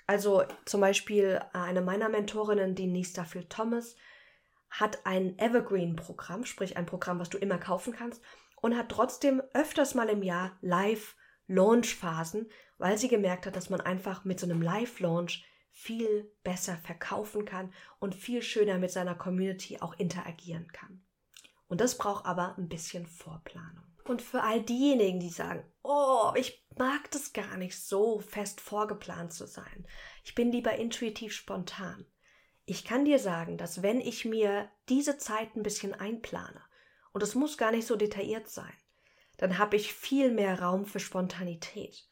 Also 0.06 0.44
zum 0.64 0.80
Beispiel 0.80 1.40
eine 1.52 1.80
meiner 1.80 2.08
Mentorinnen, 2.08 2.74
die 2.74 2.88
Nista 2.88 3.24
Phil 3.24 3.44
Thomas, 3.44 3.96
hat 4.68 5.06
ein 5.06 5.38
Evergreen-Programm, 5.38 6.44
sprich 6.44 6.76
ein 6.76 6.86
Programm, 6.86 7.20
was 7.20 7.30
du 7.30 7.38
immer 7.38 7.58
kaufen 7.58 7.94
kannst 7.94 8.20
und 8.64 8.78
hat 8.78 8.88
trotzdem 8.88 9.42
öfters 9.52 9.94
mal 9.94 10.08
im 10.08 10.22
Jahr 10.22 10.56
Live-Launch-Phasen, 10.62 12.48
weil 12.78 12.96
sie 12.96 13.08
gemerkt 13.08 13.44
hat, 13.44 13.56
dass 13.56 13.68
man 13.68 13.82
einfach 13.82 14.24
mit 14.24 14.40
so 14.40 14.46
einem 14.46 14.62
Live-Launch 14.62 15.44
viel 15.70 16.32
besser 16.44 16.78
verkaufen 16.78 17.44
kann 17.44 17.74
und 17.98 18.14
viel 18.14 18.40
schöner 18.40 18.78
mit 18.78 18.90
seiner 18.90 19.16
Community 19.16 19.82
auch 19.82 19.92
interagieren 19.98 20.66
kann. 20.72 21.04
Und 21.68 21.82
das 21.82 21.98
braucht 21.98 22.24
aber 22.24 22.56
ein 22.56 22.70
bisschen 22.70 23.06
Vorplanung. 23.06 23.84
Und 24.04 24.22
für 24.22 24.42
all 24.42 24.62
diejenigen, 24.62 25.20
die 25.20 25.28
sagen, 25.28 25.62
oh, 25.82 26.32
ich 26.34 26.66
mag 26.78 27.10
das 27.10 27.34
gar 27.34 27.58
nicht 27.58 27.78
so 27.78 28.20
fest 28.20 28.62
vorgeplant 28.62 29.34
zu 29.34 29.46
sein. 29.46 29.86
Ich 30.24 30.34
bin 30.34 30.50
lieber 30.50 30.74
intuitiv 30.76 31.34
spontan. 31.34 32.06
Ich 32.64 32.86
kann 32.86 33.04
dir 33.04 33.18
sagen, 33.18 33.58
dass 33.58 33.82
wenn 33.82 34.00
ich 34.00 34.24
mir 34.24 34.70
diese 34.88 35.18
Zeit 35.18 35.54
ein 35.54 35.62
bisschen 35.62 35.92
einplane, 35.92 36.62
und 37.14 37.22
es 37.22 37.34
muss 37.34 37.56
gar 37.56 37.70
nicht 37.70 37.86
so 37.86 37.96
detailliert 37.96 38.50
sein, 38.50 38.72
dann 39.38 39.58
habe 39.58 39.76
ich 39.76 39.94
viel 39.94 40.30
mehr 40.30 40.60
Raum 40.60 40.84
für 40.84 41.00
Spontanität. 41.00 42.06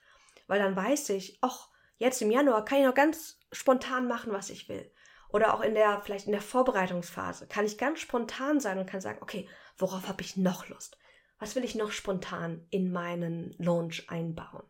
Weil 0.47 0.61
dann 0.61 0.77
weiß 0.77 1.11
ich, 1.11 1.39
ach, 1.43 1.69
jetzt 1.99 2.23
im 2.23 2.31
Januar 2.31 2.65
kann 2.65 2.79
ich 2.79 2.87
noch 2.87 2.95
ganz 2.95 3.41
spontan 3.51 4.09
machen, 4.09 4.33
was 4.33 4.49
ich 4.49 4.69
will. 4.69 4.91
Oder 5.29 5.55
auch 5.55 5.61
in 5.61 5.75
der, 5.75 6.01
vielleicht 6.03 6.27
in 6.27 6.33
der 6.33 6.41
Vorbereitungsphase 6.41 7.49
kann 7.49 7.65
ich 7.65 7.79
ganz 7.79 8.01
spontan 8.01 8.61
sein 8.61 8.79
und 8.79 8.87
kann 8.87 9.01
sagen, 9.01 9.19
okay, 9.23 9.49
worauf 9.77 10.09
habe 10.09 10.23
ich 10.23 10.37
noch 10.37 10.69
Lust? 10.69 10.99
Was 11.39 11.57
will 11.57 11.65
ich 11.65 11.75
noch 11.75 11.91
spontan 11.91 12.67
in 12.71 12.93
meinen 12.93 13.57
Launch 13.59 14.09
einbauen? 14.09 14.63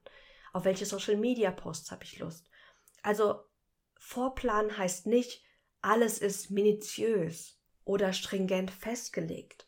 Auf 0.54 0.64
welche 0.64 0.86
Social 0.86 1.16
Media 1.16 1.50
Posts 1.50 1.90
habe 1.90 2.04
ich 2.04 2.18
Lust? 2.18 2.48
Also, 3.02 3.42
Vorplan 3.98 4.78
heißt 4.78 5.06
nicht, 5.06 5.44
alles 5.82 6.18
ist 6.18 6.50
minutiös 6.50 7.60
oder 7.84 8.12
stringent 8.12 8.70
festgelegt. 8.70 9.66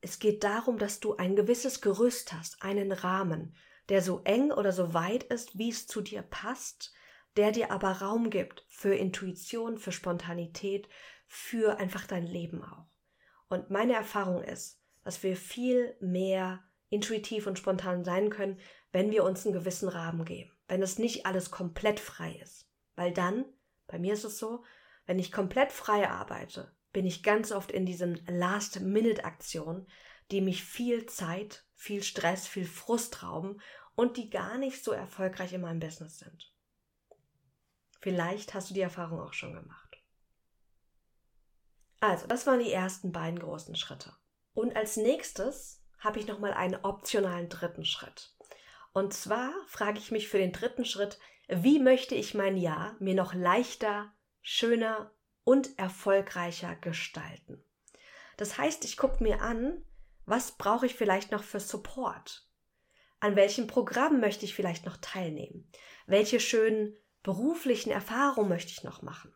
Es 0.00 0.18
geht 0.18 0.44
darum, 0.44 0.78
dass 0.78 1.00
du 1.00 1.16
ein 1.16 1.36
gewisses 1.36 1.80
Gerüst 1.80 2.32
hast, 2.32 2.62
einen 2.62 2.92
Rahmen, 2.92 3.54
der 3.88 4.02
so 4.02 4.20
eng 4.24 4.52
oder 4.52 4.72
so 4.72 4.94
weit 4.94 5.24
ist, 5.24 5.58
wie 5.58 5.70
es 5.70 5.86
zu 5.86 6.00
dir 6.00 6.22
passt, 6.22 6.92
der 7.36 7.52
dir 7.52 7.70
aber 7.70 7.90
Raum 7.92 8.30
gibt 8.30 8.64
für 8.68 8.94
Intuition, 8.94 9.78
für 9.78 9.92
Spontanität, 9.92 10.88
für 11.26 11.78
einfach 11.78 12.06
dein 12.06 12.26
Leben 12.26 12.62
auch. 12.62 12.86
Und 13.48 13.70
meine 13.70 13.94
Erfahrung 13.94 14.42
ist, 14.42 14.80
dass 15.04 15.22
wir 15.22 15.36
viel 15.36 15.96
mehr 16.00 16.64
intuitiv 16.88 17.46
und 17.46 17.58
spontan 17.58 18.04
sein 18.04 18.30
können, 18.30 18.58
wenn 18.92 19.10
wir 19.10 19.24
uns 19.24 19.44
einen 19.44 19.54
gewissen 19.54 19.88
Rahmen 19.88 20.24
geben, 20.24 20.52
wenn 20.68 20.82
es 20.82 20.98
nicht 20.98 21.26
alles 21.26 21.50
komplett 21.50 22.00
frei 22.00 22.40
ist. 22.42 22.68
Weil 22.94 23.12
dann, 23.12 23.44
bei 23.86 23.98
mir 23.98 24.14
ist 24.14 24.24
es 24.24 24.38
so, 24.38 24.64
wenn 25.04 25.18
ich 25.18 25.30
komplett 25.30 25.72
frei 25.72 26.08
arbeite, 26.08 26.74
bin 26.96 27.04
ich 27.04 27.22
ganz 27.22 27.52
oft 27.52 27.72
in 27.72 27.84
diesen 27.84 28.24
Last-Minute-Aktionen, 28.26 29.86
die 30.30 30.40
mich 30.40 30.64
viel 30.64 31.04
Zeit, 31.04 31.66
viel 31.74 32.02
Stress, 32.02 32.46
viel 32.46 32.64
Frust 32.64 33.22
rauben 33.22 33.60
und 33.96 34.16
die 34.16 34.30
gar 34.30 34.56
nicht 34.56 34.82
so 34.82 34.92
erfolgreich 34.92 35.52
in 35.52 35.60
meinem 35.60 35.78
Business 35.78 36.20
sind. 36.20 36.54
Vielleicht 38.00 38.54
hast 38.54 38.70
du 38.70 38.74
die 38.74 38.80
Erfahrung 38.80 39.20
auch 39.20 39.34
schon 39.34 39.52
gemacht. 39.52 40.02
Also, 42.00 42.26
das 42.28 42.46
waren 42.46 42.60
die 42.60 42.72
ersten 42.72 43.12
beiden 43.12 43.40
großen 43.40 43.76
Schritte. 43.76 44.14
Und 44.54 44.74
als 44.74 44.96
nächstes 44.96 45.84
habe 45.98 46.18
ich 46.18 46.26
nochmal 46.26 46.54
einen 46.54 46.76
optionalen 46.76 47.50
dritten 47.50 47.84
Schritt. 47.84 48.34
Und 48.94 49.12
zwar 49.12 49.52
frage 49.66 49.98
ich 49.98 50.12
mich 50.12 50.28
für 50.28 50.38
den 50.38 50.52
dritten 50.52 50.86
Schritt, 50.86 51.18
wie 51.46 51.78
möchte 51.78 52.14
ich 52.14 52.32
mein 52.32 52.56
Jahr 52.56 52.96
mir 53.00 53.14
noch 53.14 53.34
leichter, 53.34 54.14
schöner 54.40 55.10
und 55.46 55.78
erfolgreicher 55.78 56.74
gestalten. 56.76 57.62
Das 58.36 58.58
heißt, 58.58 58.84
ich 58.84 58.96
gucke 58.96 59.22
mir 59.22 59.40
an, 59.40 59.82
was 60.26 60.52
brauche 60.52 60.86
ich 60.86 60.94
vielleicht 60.94 61.30
noch 61.30 61.44
für 61.44 61.60
Support? 61.60 62.46
An 63.20 63.36
welchem 63.36 63.66
Programm 63.66 64.20
möchte 64.20 64.44
ich 64.44 64.54
vielleicht 64.54 64.84
noch 64.84 64.98
teilnehmen? 64.98 65.70
Welche 66.06 66.40
schönen 66.40 66.96
beruflichen 67.22 67.90
Erfahrungen 67.90 68.48
möchte 68.48 68.72
ich 68.72 68.82
noch 68.82 69.02
machen? 69.02 69.32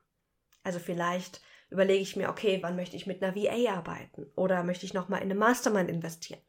Also 0.64 0.79
vielleicht 0.79 1.40
überlege 1.70 2.03
ich 2.03 2.16
mir, 2.16 2.29
okay, 2.29 2.59
wann 2.61 2.77
möchte 2.77 2.96
ich 2.96 3.07
mit 3.07 3.23
einer 3.23 3.37
VA 3.37 3.73
arbeiten? 3.73 4.31
Oder 4.35 4.64
möchte 4.64 4.85
ich 4.85 4.92
nochmal 4.92 5.20
in 5.20 5.31
eine 5.31 5.37
Mastermind 5.37 5.88
investieren? 5.88 6.42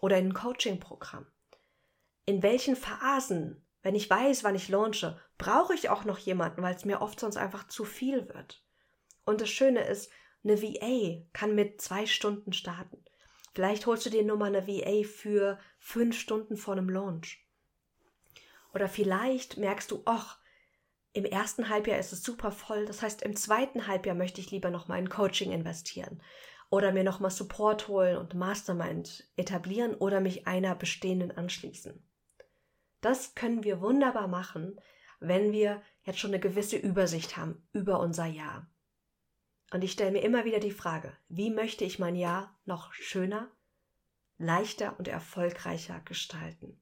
Oder 0.00 0.16
in 0.18 0.28
ein 0.28 0.34
Coaching-Programm? 0.34 1.26
In 2.24 2.42
welchen 2.42 2.76
Phasen 2.76 3.68
wenn 3.82 3.94
ich 3.94 4.10
weiß, 4.10 4.44
wann 4.44 4.54
ich 4.54 4.68
launche, 4.68 5.18
brauche 5.38 5.74
ich 5.74 5.88
auch 5.88 6.04
noch 6.04 6.18
jemanden, 6.18 6.62
weil 6.62 6.74
es 6.74 6.84
mir 6.84 7.00
oft 7.00 7.18
sonst 7.20 7.36
einfach 7.36 7.68
zu 7.68 7.84
viel 7.84 8.28
wird. 8.28 8.62
Und 9.28 9.42
das 9.42 9.50
Schöne 9.50 9.86
ist, 9.86 10.10
eine 10.42 10.62
VA 10.62 11.22
kann 11.34 11.54
mit 11.54 11.82
zwei 11.82 12.06
Stunden 12.06 12.54
starten. 12.54 13.04
Vielleicht 13.52 13.84
holst 13.84 14.06
du 14.06 14.10
dir 14.10 14.22
nur 14.24 14.38
mal 14.38 14.46
eine 14.46 14.66
VA 14.66 15.06
für 15.06 15.58
fünf 15.78 16.18
Stunden 16.18 16.56
vor 16.56 16.72
einem 16.72 16.88
Launch. 16.88 17.46
Oder 18.72 18.88
vielleicht 18.88 19.58
merkst 19.58 19.90
du, 19.90 20.00
ach, 20.06 20.38
im 21.12 21.26
ersten 21.26 21.68
Halbjahr 21.68 21.98
ist 21.98 22.12
es 22.12 22.22
super 22.22 22.50
voll. 22.50 22.86
Das 22.86 23.02
heißt, 23.02 23.20
im 23.20 23.36
zweiten 23.36 23.86
Halbjahr 23.86 24.16
möchte 24.16 24.40
ich 24.40 24.50
lieber 24.50 24.70
noch 24.70 24.88
mal 24.88 24.98
in 24.98 25.10
Coaching 25.10 25.52
investieren. 25.52 26.22
oder 26.70 26.92
mir 26.92 27.04
nochmal 27.04 27.30
Support 27.30 27.88
holen 27.88 28.16
und 28.16 28.32
Mastermind 28.32 29.30
etablieren 29.36 29.94
oder 29.94 30.20
mich 30.20 30.46
einer 30.46 30.74
bestehenden 30.74 31.30
anschließen. 31.30 32.02
Das 33.02 33.34
können 33.34 33.62
wir 33.62 33.82
wunderbar 33.82 34.26
machen, 34.26 34.80
wenn 35.20 35.52
wir 35.52 35.82
jetzt 36.04 36.18
schon 36.18 36.30
eine 36.30 36.40
gewisse 36.40 36.76
Übersicht 36.76 37.36
haben 37.36 37.68
über 37.72 38.00
unser 38.00 38.26
Jahr. 38.26 38.70
Und 39.70 39.84
ich 39.84 39.92
stelle 39.92 40.12
mir 40.12 40.22
immer 40.22 40.44
wieder 40.44 40.60
die 40.60 40.70
Frage, 40.70 41.16
wie 41.28 41.50
möchte 41.50 41.84
ich 41.84 41.98
mein 41.98 42.16
Jahr 42.16 42.58
noch 42.64 42.92
schöner, 42.94 43.50
leichter 44.38 44.98
und 44.98 45.08
erfolgreicher 45.08 46.00
gestalten? 46.04 46.80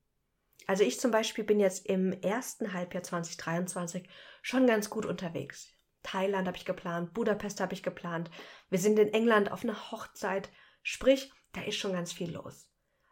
Also 0.67 0.83
ich 0.83 1.01
zum 1.01 1.11
Beispiel 1.11 1.45
bin 1.45 1.61
jetzt 1.61 1.87
im 1.87 2.13
ersten 2.13 2.73
Halbjahr 2.73 3.03
2023 3.03 4.09
schon 4.43 4.67
ganz 4.67 4.91
gut 4.91 5.07
unterwegs. 5.07 5.73
Thailand 6.03 6.47
habe 6.47 6.57
ich 6.57 6.65
geplant, 6.65 7.13
Budapest 7.15 7.61
habe 7.61 7.75
ich 7.75 7.83
geplant. 7.83 8.31
Wir 8.71 8.79
sind 8.79 8.99
in 8.99 9.13
England 9.13 9.51
auf 9.51 9.65
einer 9.65 9.91
Hochzeit. 9.91 10.49
Sprich, 10.83 11.33
da 11.53 11.63
ist 11.63 11.77
schon 11.77 11.93
ganz 11.93 12.13
viel 12.13 12.33
los. 12.33 12.69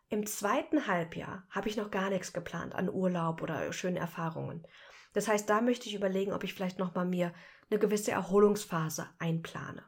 Im 0.08 0.26
zweiten 0.26 0.86
Halbjahr 0.86 1.44
habe 1.50 1.68
ich 1.68 1.76
noch 1.76 1.90
gar 1.90 2.10
nichts 2.10 2.32
geplant 2.32 2.74
an 2.74 2.88
Urlaub 2.88 3.42
oder 3.42 3.72
schönen 3.72 3.96
Erfahrungen. 3.96 4.64
Das 5.12 5.28
heißt, 5.28 5.48
da 5.48 5.60
möchte 5.60 5.88
ich 5.88 5.94
überlegen, 5.94 6.32
ob 6.32 6.44
ich 6.44 6.54
vielleicht 6.54 6.78
noch 6.78 6.94
mal 6.94 7.04
mir 7.04 7.32
eine 7.70 7.78
gewisse 7.78 8.12
Erholungsphase 8.12 9.08
einplane. 9.18 9.84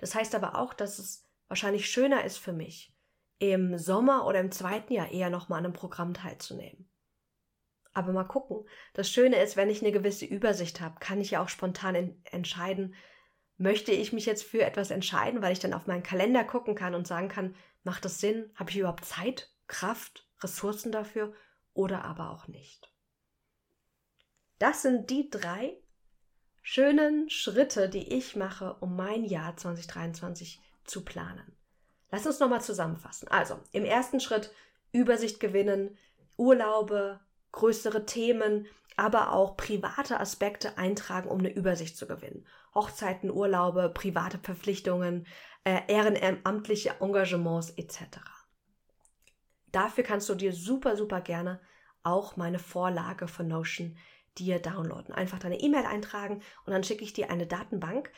Das 0.00 0.14
heißt 0.14 0.34
aber 0.34 0.58
auch, 0.58 0.74
dass 0.74 0.98
es 0.98 1.28
wahrscheinlich 1.48 1.88
schöner 1.88 2.24
ist 2.24 2.38
für 2.38 2.52
mich, 2.52 2.94
im 3.38 3.78
Sommer 3.78 4.26
oder 4.26 4.40
im 4.40 4.50
zweiten 4.50 4.92
Jahr 4.92 5.10
eher 5.10 5.30
noch 5.30 5.48
mal 5.48 5.58
an 5.58 5.64
einem 5.64 5.74
Programm 5.74 6.14
teilzunehmen. 6.14 6.88
Aber 7.92 8.12
mal 8.12 8.24
gucken. 8.24 8.68
Das 8.92 9.08
Schöne 9.08 9.40
ist, 9.42 9.56
wenn 9.56 9.70
ich 9.70 9.82
eine 9.82 9.92
gewisse 9.92 10.24
Übersicht 10.24 10.80
habe, 10.80 10.98
kann 10.98 11.20
ich 11.20 11.32
ja 11.32 11.42
auch 11.42 11.48
spontan 11.48 12.20
entscheiden, 12.24 12.94
möchte 13.56 13.92
ich 13.92 14.12
mich 14.12 14.26
jetzt 14.26 14.42
für 14.42 14.62
etwas 14.62 14.90
entscheiden, 14.90 15.42
weil 15.42 15.52
ich 15.52 15.60
dann 15.60 15.74
auf 15.74 15.86
meinen 15.86 16.02
Kalender 16.02 16.42
gucken 16.44 16.74
kann 16.74 16.94
und 16.94 17.06
sagen 17.06 17.28
kann, 17.28 17.54
macht 17.84 18.04
das 18.04 18.18
Sinn? 18.18 18.50
Habe 18.56 18.70
ich 18.70 18.78
überhaupt 18.78 19.04
Zeit, 19.04 19.52
Kraft, 19.68 20.28
Ressourcen 20.42 20.90
dafür 20.90 21.32
oder 21.72 22.04
aber 22.04 22.30
auch 22.30 22.48
nicht? 22.48 22.92
Das 24.58 24.82
sind 24.82 25.10
die 25.10 25.30
drei 25.30 25.76
schönen 26.64 27.28
Schritte, 27.28 27.90
die 27.90 28.14
ich 28.14 28.36
mache, 28.36 28.74
um 28.80 28.96
mein 28.96 29.22
Jahr 29.22 29.54
2023 29.54 30.60
zu 30.84 31.04
planen. 31.04 31.52
Lass 32.10 32.26
uns 32.26 32.40
nochmal 32.40 32.62
zusammenfassen. 32.62 33.28
Also, 33.28 33.60
im 33.72 33.84
ersten 33.84 34.18
Schritt 34.18 34.50
Übersicht 34.90 35.40
gewinnen, 35.40 35.96
Urlaube, 36.36 37.20
größere 37.52 38.06
Themen, 38.06 38.66
aber 38.96 39.32
auch 39.32 39.56
private 39.56 40.18
Aspekte 40.18 40.78
eintragen, 40.78 41.28
um 41.28 41.40
eine 41.40 41.52
Übersicht 41.52 41.98
zu 41.98 42.06
gewinnen. 42.06 42.46
Hochzeiten, 42.74 43.30
Urlaube, 43.30 43.90
private 43.90 44.38
Verpflichtungen, 44.38 45.26
äh, 45.64 45.82
ehrenamtliche 45.88 46.96
Engagements 47.00 47.70
etc. 47.76 48.20
Dafür 49.70 50.02
kannst 50.02 50.28
du 50.30 50.34
dir 50.34 50.54
super, 50.54 50.96
super 50.96 51.20
gerne 51.20 51.60
auch 52.02 52.36
meine 52.36 52.58
Vorlage 52.58 53.28
von 53.28 53.48
Notion 53.48 53.96
dir 54.38 54.58
downloaden. 54.58 55.14
Einfach 55.14 55.38
deine 55.38 55.60
E-Mail 55.60 55.86
eintragen 55.86 56.42
und 56.66 56.72
dann 56.72 56.84
schicke 56.84 57.04
ich 57.04 57.12
dir 57.12 57.30
eine 57.30 57.46
Datenbank, 57.46 58.10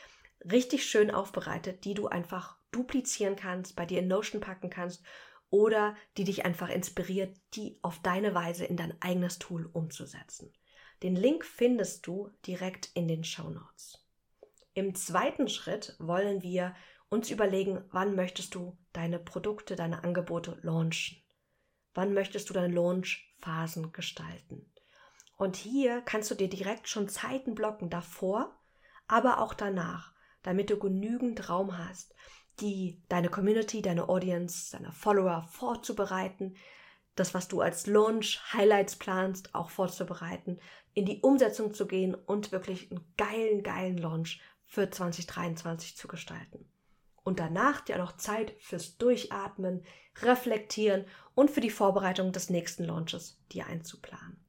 richtig 0.51 0.85
schön 0.85 1.11
aufbereitet, 1.11 1.85
die 1.85 1.93
du 1.93 2.07
einfach 2.07 2.57
duplizieren 2.71 3.35
kannst, 3.35 3.75
bei 3.75 3.85
dir 3.85 3.99
in 3.99 4.07
Notion 4.07 4.41
packen 4.41 4.69
kannst 4.69 5.03
oder 5.49 5.95
die 6.17 6.23
dich 6.23 6.45
einfach 6.45 6.69
inspiriert, 6.69 7.35
die 7.53 7.79
auf 7.81 8.01
deine 8.01 8.33
Weise 8.35 8.65
in 8.65 8.77
dein 8.77 8.99
eigenes 9.01 9.39
Tool 9.39 9.69
umzusetzen. 9.71 10.51
Den 11.03 11.15
Link 11.15 11.45
findest 11.45 12.07
du 12.07 12.31
direkt 12.45 12.89
in 12.93 13.07
den 13.07 13.23
Show 13.23 13.49
Notes. 13.49 14.03
Im 14.73 14.95
zweiten 14.95 15.47
Schritt 15.47 15.95
wollen 15.99 16.41
wir 16.41 16.75
uns 17.09 17.31
überlegen, 17.31 17.83
wann 17.91 18.15
möchtest 18.15 18.55
du 18.55 18.77
deine 18.93 19.19
Produkte, 19.19 19.75
deine 19.75 20.03
Angebote 20.03 20.59
launchen? 20.61 21.23
Wann 21.93 22.13
möchtest 22.13 22.49
du 22.49 22.53
deine 22.53 22.73
Launch-Phasen 22.73 23.91
gestalten? 23.91 24.71
Und 25.37 25.55
hier 25.55 26.01
kannst 26.01 26.31
du 26.31 26.35
dir 26.35 26.49
direkt 26.49 26.89
schon 26.89 27.07
Zeiten 27.07 27.55
blocken 27.55 27.89
davor, 27.89 28.59
aber 29.07 29.39
auch 29.39 29.53
danach, 29.53 30.13
damit 30.41 30.69
du 30.69 30.77
genügend 30.77 31.49
Raum 31.49 31.77
hast, 31.77 32.13
die 32.59 33.03
deine 33.07 33.29
Community, 33.29 33.83
deine 33.83 34.09
Audience, 34.09 34.71
deine 34.71 34.91
Follower 34.91 35.43
vorzubereiten, 35.43 36.55
das, 37.15 37.33
was 37.33 37.47
du 37.47 37.61
als 37.61 37.87
Launch 37.87 38.41
Highlights 38.53 38.95
planst, 38.95 39.53
auch 39.53 39.69
vorzubereiten, 39.69 40.59
in 40.93 41.05
die 41.05 41.21
Umsetzung 41.21 41.73
zu 41.73 41.87
gehen 41.87 42.15
und 42.15 42.51
wirklich 42.51 42.91
einen 42.91 43.13
geilen, 43.17 43.63
geilen 43.63 43.97
Launch 43.97 44.41
für 44.65 44.89
2023 44.89 45.95
zu 45.95 46.07
gestalten. 46.07 46.69
Und 47.23 47.39
danach 47.39 47.81
dir 47.81 47.97
noch 47.97 48.17
Zeit 48.17 48.55
fürs 48.59 48.97
Durchatmen, 48.97 49.83
Reflektieren 50.21 51.05
und 51.35 51.51
für 51.51 51.61
die 51.61 51.69
Vorbereitung 51.69 52.31
des 52.31 52.49
nächsten 52.49 52.85
Launches 52.85 53.43
dir 53.51 53.67
einzuplanen. 53.67 54.46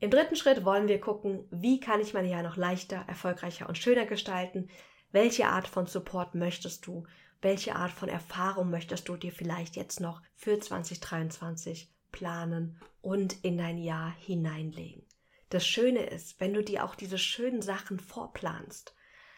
Im 0.00 0.10
dritten 0.10 0.34
Schritt 0.34 0.64
wollen 0.64 0.88
wir 0.88 0.98
gucken, 0.98 1.46
wie 1.50 1.78
kann 1.78 2.00
ich 2.00 2.14
mein 2.14 2.26
Jahr 2.26 2.42
noch 2.42 2.56
leichter, 2.56 3.04
erfolgreicher 3.06 3.68
und 3.68 3.76
schöner 3.76 4.06
gestalten? 4.06 4.70
Welche 5.12 5.46
Art 5.48 5.68
von 5.68 5.86
Support 5.86 6.34
möchtest 6.34 6.86
du? 6.86 7.06
Welche 7.42 7.76
Art 7.76 7.92
von 7.92 8.08
Erfahrung 8.08 8.70
möchtest 8.70 9.10
du 9.10 9.16
dir 9.16 9.30
vielleicht 9.30 9.76
jetzt 9.76 10.00
noch 10.00 10.22
für 10.34 10.58
2023 10.58 11.92
planen 12.12 12.80
und 13.02 13.44
in 13.44 13.58
dein 13.58 13.76
Jahr 13.76 14.14
hineinlegen? 14.18 15.06
Das 15.50 15.66
Schöne 15.66 16.04
ist, 16.06 16.40
wenn 16.40 16.54
du 16.54 16.64
dir 16.64 16.84
auch 16.84 16.94
diese 16.94 17.18
schönen 17.18 17.60
Sachen 17.60 18.00
vorplanst, 18.00 18.94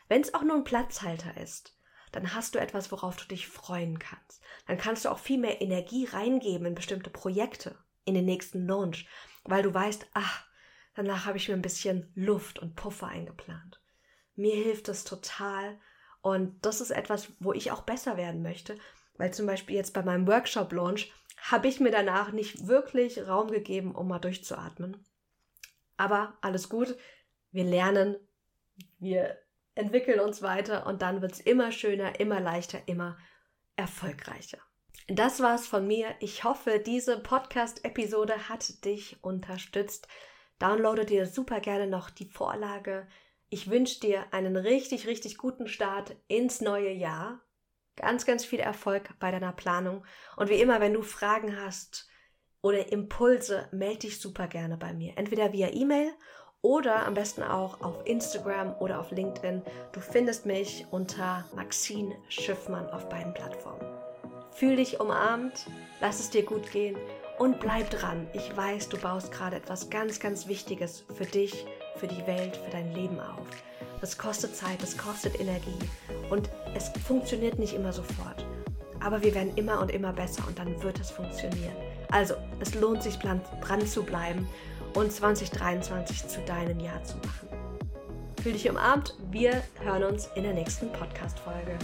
wenn 0.09 0.20
es 0.20 0.33
auch 0.33 0.42
nur 0.42 0.55
ein 0.55 0.64
Platzhalter 0.64 1.38
ist, 1.38 1.77
dann 2.12 2.35
hast 2.35 2.55
du 2.55 2.61
etwas, 2.61 2.92
worauf 2.92 3.16
du 3.16 3.25
dich 3.25 3.48
freuen 3.48 3.98
kannst. 3.98 4.40
Dann 4.68 4.79
kannst 4.79 5.07
du 5.07 5.09
auch 5.09 5.18
viel 5.18 5.38
mehr 5.38 5.61
Energie 5.61 6.05
reingeben 6.05 6.66
in 6.66 6.75
bestimmte 6.77 7.11
Projekte, 7.11 7.77
in 8.05 8.14
den 8.14 8.27
nächsten 8.27 8.66
Launch, 8.66 9.09
weil 9.44 9.62
du 9.62 9.72
weißt, 9.72 10.07
ach, 10.12 10.46
Danach 10.94 11.26
habe 11.26 11.38
ich 11.38 11.48
mir 11.48 11.55
ein 11.55 11.62
bisschen 11.62 12.11
Luft 12.14 12.59
und 12.59 12.76
Puffer 12.76 13.09
eingeplant. 13.09 13.81
Mir 14.35 14.55
hilft 14.55 14.88
das 14.88 15.05
total 15.05 15.78
und 16.20 16.64
das 16.64 16.81
ist 16.81 16.90
etwas, 16.90 17.28
wo 17.40 17.52
ich 17.52 17.70
auch 17.70 17.83
besser 17.83 18.16
werden 18.16 18.42
möchte, 18.42 18.78
weil 19.16 19.33
zum 19.33 19.46
Beispiel 19.46 19.76
jetzt 19.76 19.94
bei 19.94 20.02
meinem 20.02 20.26
Workshop-Launch 20.26 21.12
habe 21.38 21.68
ich 21.68 21.81
mir 21.81 21.90
danach 21.90 22.33
nicht 22.33 22.66
wirklich 22.68 23.26
Raum 23.26 23.50
gegeben, 23.50 23.94
um 23.94 24.09
mal 24.09 24.18
durchzuatmen. 24.18 25.05
Aber 25.96 26.37
alles 26.40 26.68
gut, 26.68 26.96
wir 27.50 27.64
lernen, 27.64 28.16
wir 28.98 29.38
entwickeln 29.74 30.20
uns 30.20 30.42
weiter 30.42 30.87
und 30.87 31.02
dann 31.02 31.22
wird 31.22 31.33
es 31.33 31.40
immer 31.40 31.72
schöner, 31.72 32.20
immer 32.20 32.40
leichter, 32.40 32.81
immer 32.87 33.18
erfolgreicher. 33.76 34.59
Das 35.09 35.40
war's 35.40 35.66
von 35.66 35.87
mir. 35.87 36.14
Ich 36.20 36.44
hoffe, 36.44 36.78
diese 36.78 37.18
Podcast-Episode 37.18 38.48
hat 38.48 38.85
dich 38.85 39.22
unterstützt. 39.22 40.07
Downloade 40.62 41.05
dir 41.05 41.27
super 41.27 41.59
gerne 41.59 41.88
noch 41.88 42.09
die 42.09 42.25
Vorlage. 42.25 43.09
Ich 43.48 43.68
wünsche 43.68 43.98
dir 43.98 44.27
einen 44.31 44.57
richtig, 44.57 45.09
richtig 45.09 45.37
guten 45.37 45.66
Start 45.66 46.14
ins 46.29 46.61
neue 46.61 46.92
Jahr. 46.92 47.40
Ganz, 47.96 48.27
ganz 48.27 48.44
viel 48.44 48.61
Erfolg 48.61 49.11
bei 49.18 49.33
deiner 49.33 49.51
Planung. 49.51 50.05
Und 50.37 50.51
wie 50.51 50.61
immer, 50.61 50.81
wenn 50.81 50.92
du 50.92 51.03
Fragen 51.03 51.61
hast 51.61 52.09
oder 52.61 52.92
Impulse, 52.92 53.66
melde 53.72 54.07
dich 54.07 54.20
super 54.20 54.46
gerne 54.46 54.77
bei 54.77 54.94
mir. 54.94 55.14
Entweder 55.18 55.53
via 55.53 55.68
E-Mail 55.72 56.12
oder 56.61 57.07
am 57.07 57.14
besten 57.14 57.42
auch 57.42 57.81
auf 57.81 58.07
Instagram 58.07 58.77
oder 58.79 59.01
auf 59.01 59.11
LinkedIn. 59.11 59.62
Du 59.90 59.98
findest 59.98 60.46
mich 60.46 60.87
unter 60.92 61.44
Maxine 61.57 62.14
Schiffmann 62.29 62.88
auf 62.90 63.09
beiden 63.09 63.35
Plattformen. 63.35 63.85
Fühl 64.53 64.77
dich 64.77 65.01
umarmt, 65.01 65.66
lass 66.01 66.20
es 66.20 66.31
dir 66.31 66.44
gut 66.44 66.70
gehen 66.70 66.96
und 67.42 67.59
bleib 67.59 67.90
dran. 67.90 68.28
Ich 68.35 68.57
weiß, 68.57 68.88
du 68.88 68.96
baust 68.96 69.33
gerade 69.33 69.57
etwas 69.57 69.90
ganz, 69.90 70.20
ganz 70.20 70.46
Wichtiges 70.46 71.05
für 71.12 71.24
dich, 71.24 71.66
für 71.96 72.07
die 72.07 72.24
Welt, 72.24 72.57
für 72.57 72.70
dein 72.70 72.94
Leben 72.94 73.18
auf. 73.18 73.48
Das 74.00 74.16
kostet 74.16 74.55
Zeit, 74.55 74.81
das 74.81 74.96
kostet 74.96 75.40
Energie 75.40 75.78
und 76.31 76.48
es 76.76 76.92
funktioniert 77.05 77.59
nicht 77.59 77.74
immer 77.74 77.92
sofort. 77.92 78.46
Aber 79.00 79.24
wir 79.24 79.35
werden 79.35 79.57
immer 79.57 79.81
und 79.81 79.90
immer 79.90 80.12
besser 80.12 80.46
und 80.46 80.57
dann 80.57 80.81
wird 80.85 81.00
es 81.00 81.11
funktionieren. 81.11 81.74
Also, 82.12 82.35
es 82.61 82.76
lohnt 82.76 83.02
sich 83.02 83.18
dran 83.18 83.40
zu 83.88 84.05
bleiben 84.05 84.46
und 84.94 85.11
2023 85.11 86.28
zu 86.28 86.40
deinem 86.42 86.78
Jahr 86.78 87.02
zu 87.02 87.16
machen. 87.16 87.48
Fühl 88.40 88.52
dich 88.52 88.70
umarmt. 88.70 89.16
Wir 89.33 89.64
hören 89.81 90.05
uns 90.05 90.28
in 90.37 90.44
der 90.44 90.55
nächsten 90.55 90.92
Podcast-Folge. 90.92 91.76